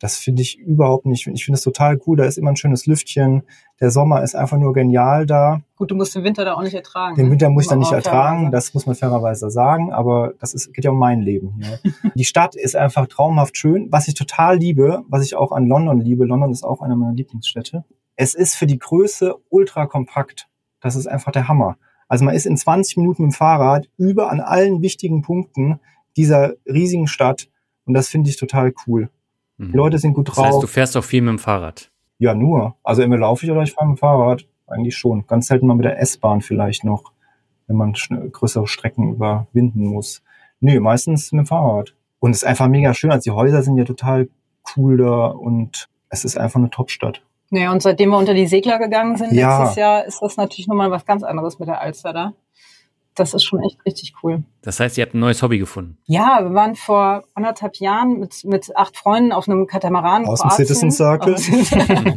[0.00, 1.28] Das finde ich überhaupt nicht.
[1.28, 2.16] Ich finde es total cool.
[2.16, 3.42] Da ist immer ein schönes Lüftchen.
[3.80, 5.60] Der Sommer ist einfach nur genial da.
[5.76, 7.14] Gut, du musst den Winter da auch nicht ertragen.
[7.14, 7.32] Den ne?
[7.32, 8.50] Winter muss ich dann nicht ertragen.
[8.50, 9.92] Das muss man fairerweise sagen.
[9.92, 11.78] Aber das ist, geht ja um mein Leben hier.
[12.16, 13.92] Die Stadt ist einfach traumhaft schön.
[13.92, 16.24] Was ich total liebe, was ich auch an London liebe.
[16.24, 17.84] London ist auch eine meiner Lieblingsstädte.
[18.16, 20.49] Es ist für die Größe ultra kompakt.
[20.80, 21.76] Das ist einfach der Hammer.
[22.08, 25.78] Also man ist in 20 Minuten mit dem Fahrrad über an allen wichtigen Punkten
[26.16, 27.48] dieser riesigen Stadt.
[27.84, 29.10] Und das finde ich total cool.
[29.58, 29.70] Mhm.
[29.72, 30.60] Die Leute sind gut Das heißt, drauf.
[30.62, 31.90] du fährst auch viel mit dem Fahrrad.
[32.18, 32.76] ja, nur.
[32.82, 34.46] Also immer laufe ich oder ich fahre mit dem Fahrrad.
[34.66, 35.26] Eigentlich schon.
[35.26, 37.12] Ganz selten mal mit der S-Bahn vielleicht noch,
[37.66, 40.22] wenn man größere Strecken überwinden muss.
[40.60, 41.94] Nö, meistens mit dem Fahrrad.
[42.18, 43.10] Und es ist einfach mega schön.
[43.10, 44.28] Also die Häuser sind ja total
[44.76, 47.22] cool da und es ist einfach eine Top-Stadt.
[47.50, 49.58] Naja, und seitdem wir unter die Segler gegangen sind Ja.
[49.60, 52.32] letztes Jahr, ist das natürlich nochmal was ganz anderes mit der Alster da.
[53.16, 54.44] Das ist schon echt richtig cool.
[54.62, 55.98] Das heißt, ihr habt ein neues Hobby gefunden.
[56.06, 60.26] Ja, wir waren vor anderthalb Jahren mit, mit acht Freunden auf einem Katamaran.
[60.26, 60.50] Aus dem.
[60.50, 61.34] Citizen Circle.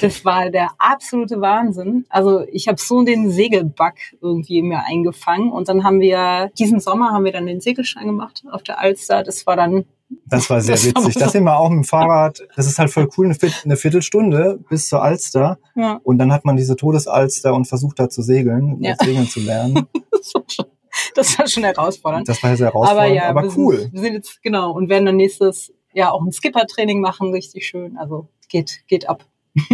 [0.00, 2.06] Das war der absolute Wahnsinn.
[2.08, 6.80] Also ich habe so den Segelbug irgendwie in mir eingefangen und dann haben wir diesen
[6.80, 9.22] Sommer haben wir dann den Segelschein gemacht auf der Alster.
[9.22, 9.84] Das war dann
[10.26, 11.14] Das war sehr Das witzig.
[11.14, 12.40] Das sind wir auch mit dem Fahrrad.
[12.56, 15.58] Das ist halt voll cool, eine, Viert- eine Viertelstunde bis zur Alster.
[15.74, 18.94] ja, Und dann hat man diese Todesalster und versucht da zu segeln, Ja.
[19.02, 19.86] segeln zu lernen.
[20.10, 20.66] das war schon,
[21.14, 22.28] das war schon herausfordernd.
[22.28, 23.78] Das war sehr Aber herausfordernd, ja, aber, wir, cool.
[23.78, 27.66] Sind, wir sind jetzt genau und werden dann nächstes Jahr auch ein Skipper-Training machen, richtig
[27.66, 27.96] schön.
[27.98, 29.24] Also geht geht ab.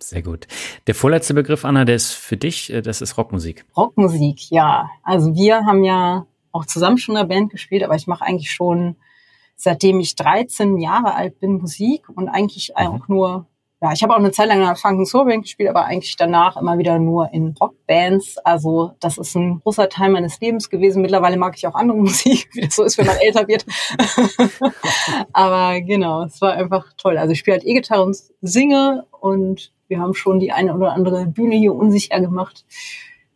[0.00, 0.46] Sehr gut.
[0.86, 3.64] Der vorletzte Begriff, Anna, der ist für dich, äh, das ist Rockmusik.
[3.76, 4.88] Rockmusik, ja.
[5.02, 8.50] Also wir haben ja auch zusammen schon in der Band gespielt, aber ich mache eigentlich
[8.50, 8.96] schon
[9.58, 13.46] seitdem ich 13 Jahre alt bin Musik und eigentlich auch nur,
[13.82, 16.16] ja, ich habe auch eine Zeit lang in einer Funk Soul Band gespielt, aber eigentlich
[16.16, 18.38] danach immer wieder nur in Rockbands.
[18.38, 21.02] Also das ist ein großer Teil meines Lebens gewesen.
[21.02, 23.66] Mittlerweile mag ich auch andere Musik, wie das so ist, wenn man älter wird.
[25.32, 27.18] aber genau, es war einfach toll.
[27.18, 31.26] Also ich spiele halt E-Gitarre und singe und wir haben schon die eine oder andere
[31.26, 32.64] Bühne hier unsicher gemacht.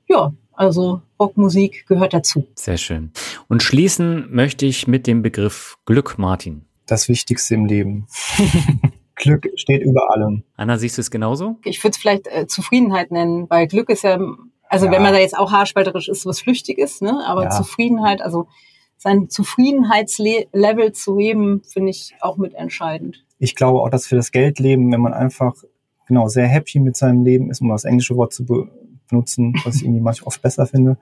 [0.06, 2.46] Ja, also Rockmusik gehört dazu.
[2.54, 3.10] Sehr schön.
[3.48, 6.66] Und schließen möchte ich mit dem Begriff Glück, Martin.
[6.86, 8.06] Das Wichtigste im Leben.
[9.16, 10.42] Glück steht über allem.
[10.56, 11.56] Anna, siehst du es genauso?
[11.64, 14.18] Ich würde es vielleicht äh, Zufriedenheit nennen, weil Glück ist ja,
[14.68, 14.92] also Ja.
[14.92, 17.22] wenn man da jetzt auch haarspalterisch ist, was Flüchtiges, ne?
[17.26, 17.50] Aber Ja.
[17.50, 18.48] Zufriedenheit, also
[18.98, 23.24] sein Zufriedenheitslevel zu heben, finde ich auch mit entscheidend.
[23.38, 25.54] Ich glaube auch, dass für das Geldleben, wenn man einfach
[26.06, 28.68] genau sehr happy mit seinem Leben ist, um das englische Wort zu be-
[29.08, 30.96] benutzen, was ich irgendwie manchmal oft besser finde,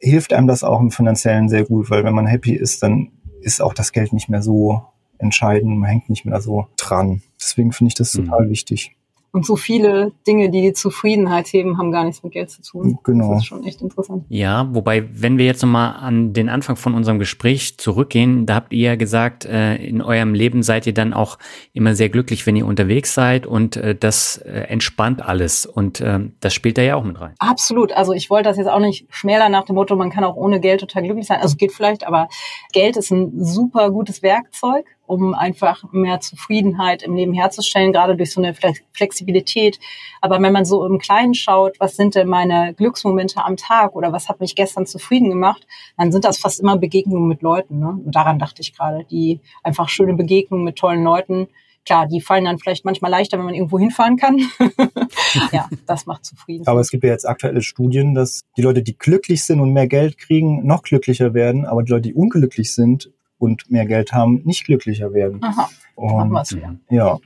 [0.00, 3.60] hilft einem das auch im Finanziellen sehr gut, weil wenn man happy ist, dann ist
[3.62, 4.82] auch das Geld nicht mehr so
[5.18, 7.22] entscheidend, man hängt nicht mehr so dran.
[7.40, 8.26] Deswegen finde ich das Mhm.
[8.26, 8.96] total wichtig.
[9.32, 12.98] Und so viele Dinge, die die Zufriedenheit heben, haben gar nichts mit Geld zu tun.
[13.02, 13.30] Genau.
[13.30, 14.24] Das ist schon echt interessant.
[14.28, 18.74] Ja, wobei, wenn wir jetzt nochmal an den Anfang von unserem Gespräch zurückgehen, da habt
[18.74, 21.38] ihr ja gesagt, äh, in eurem Leben seid ihr dann auch
[21.72, 26.34] immer sehr glücklich, wenn ihr unterwegs seid und äh, das äh, entspannt alles und ähm,
[26.40, 27.34] das spielt da ja auch mit rein.
[27.38, 27.92] Absolut.
[27.92, 30.60] Also ich wollte das jetzt auch nicht schmälern nach dem Motto, man kann auch ohne
[30.60, 31.40] Geld total glücklich sein.
[31.40, 32.28] Also geht vielleicht, aber
[32.72, 38.32] Geld ist ein super gutes Werkzeug, um einfach mehr Zufriedenheit im Leben herzustellen, gerade durch
[38.32, 39.78] so eine Flex- Flexibilität.
[40.20, 44.12] Aber wenn man so im Kleinen schaut, was sind denn meine Glücksmomente am Tag oder
[44.12, 47.78] was hat mich gestern zufrieden gemacht, dann sind das fast immer Begegnungen mit Leuten.
[47.78, 47.88] Ne?
[47.88, 51.48] Und daran dachte ich gerade, die einfach schöne Begegnungen mit tollen Leuten.
[51.84, 54.38] Klar, die fallen dann vielleicht manchmal leichter, wenn man irgendwo hinfahren kann.
[55.52, 56.64] ja, das macht zufrieden.
[56.68, 59.88] Aber es gibt ja jetzt aktuelle Studien, dass die Leute, die glücklich sind und mehr
[59.88, 63.10] Geld kriegen, noch glücklicher werden, aber die Leute, die unglücklich sind
[63.42, 65.42] und mehr Geld haben, nicht glücklicher werden.
[65.42, 66.56] Aha, Und
[66.90, 67.18] ja,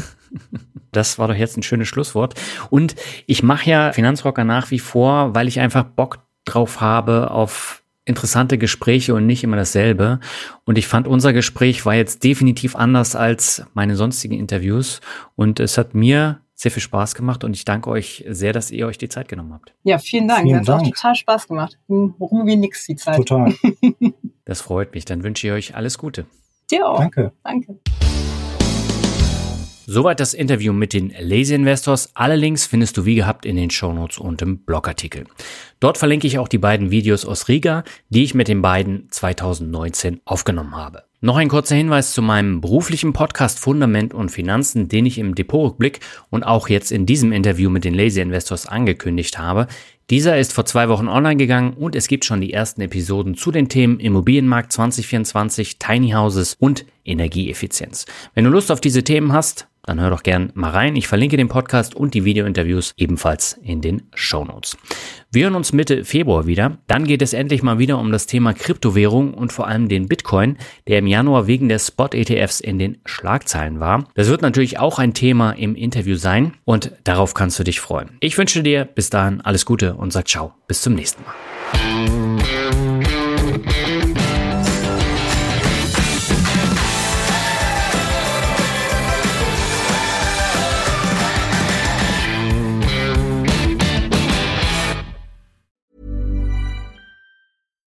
[0.92, 2.34] Das war doch jetzt ein schönes Schlusswort.
[2.70, 2.94] Und
[3.26, 8.56] ich mache ja Finanzrocker nach wie vor, weil ich einfach Bock drauf habe auf interessante
[8.56, 10.20] Gespräche und nicht immer dasselbe.
[10.64, 15.00] Und ich fand, unser Gespräch war jetzt definitiv anders als meine sonstigen Interviews.
[15.34, 18.86] Und es hat mir sehr viel Spaß gemacht und ich danke euch sehr, dass ihr
[18.88, 19.74] euch die Zeit genommen habt.
[19.84, 20.42] Ja, vielen Dank.
[20.42, 20.92] Vielen Hat auch Dank.
[20.92, 21.78] total Spaß gemacht.
[21.88, 23.16] Hm, Rum wie nix die Zeit.
[23.16, 23.54] total.
[24.48, 25.04] Das freut mich.
[25.04, 26.24] Dann wünsche ich euch alles Gute.
[26.70, 27.00] Dir auch.
[27.00, 27.32] Danke.
[27.44, 27.78] Danke.
[29.86, 32.10] Soweit das Interview mit den Lazy Investors.
[32.14, 35.24] Alle Links findest du wie gehabt in den Shownotes und im Blogartikel.
[35.80, 40.22] Dort verlinke ich auch die beiden Videos aus Riga, die ich mit den beiden 2019
[40.24, 41.04] aufgenommen habe.
[41.20, 46.00] Noch ein kurzer Hinweis zu meinem beruflichen Podcast Fundament und Finanzen, den ich im Depotrückblick
[46.30, 49.66] und auch jetzt in diesem Interview mit den Lazy Investors angekündigt habe.
[50.10, 53.50] Dieser ist vor zwei Wochen online gegangen und es gibt schon die ersten Episoden zu
[53.50, 58.06] den Themen Immobilienmarkt 2024, Tiny Houses und Energieeffizienz.
[58.32, 60.96] Wenn du Lust auf diese Themen hast, dann hör doch gern mal rein.
[60.96, 64.76] Ich verlinke den Podcast und die Videointerviews ebenfalls in den Show Notes.
[65.32, 66.78] Wir hören uns Mitte Februar wieder.
[66.86, 70.56] Dann geht es endlich mal wieder um das Thema Kryptowährung und vor allem den Bitcoin,
[70.86, 74.08] der im Januar wegen der Spot-ETFs in den Schlagzeilen war.
[74.14, 78.10] Das wird natürlich auch ein Thema im Interview sein und darauf kannst du dich freuen.
[78.20, 80.54] Ich wünsche dir bis dahin alles Gute und sag ciao.
[80.66, 81.57] Bis zum nächsten Mal.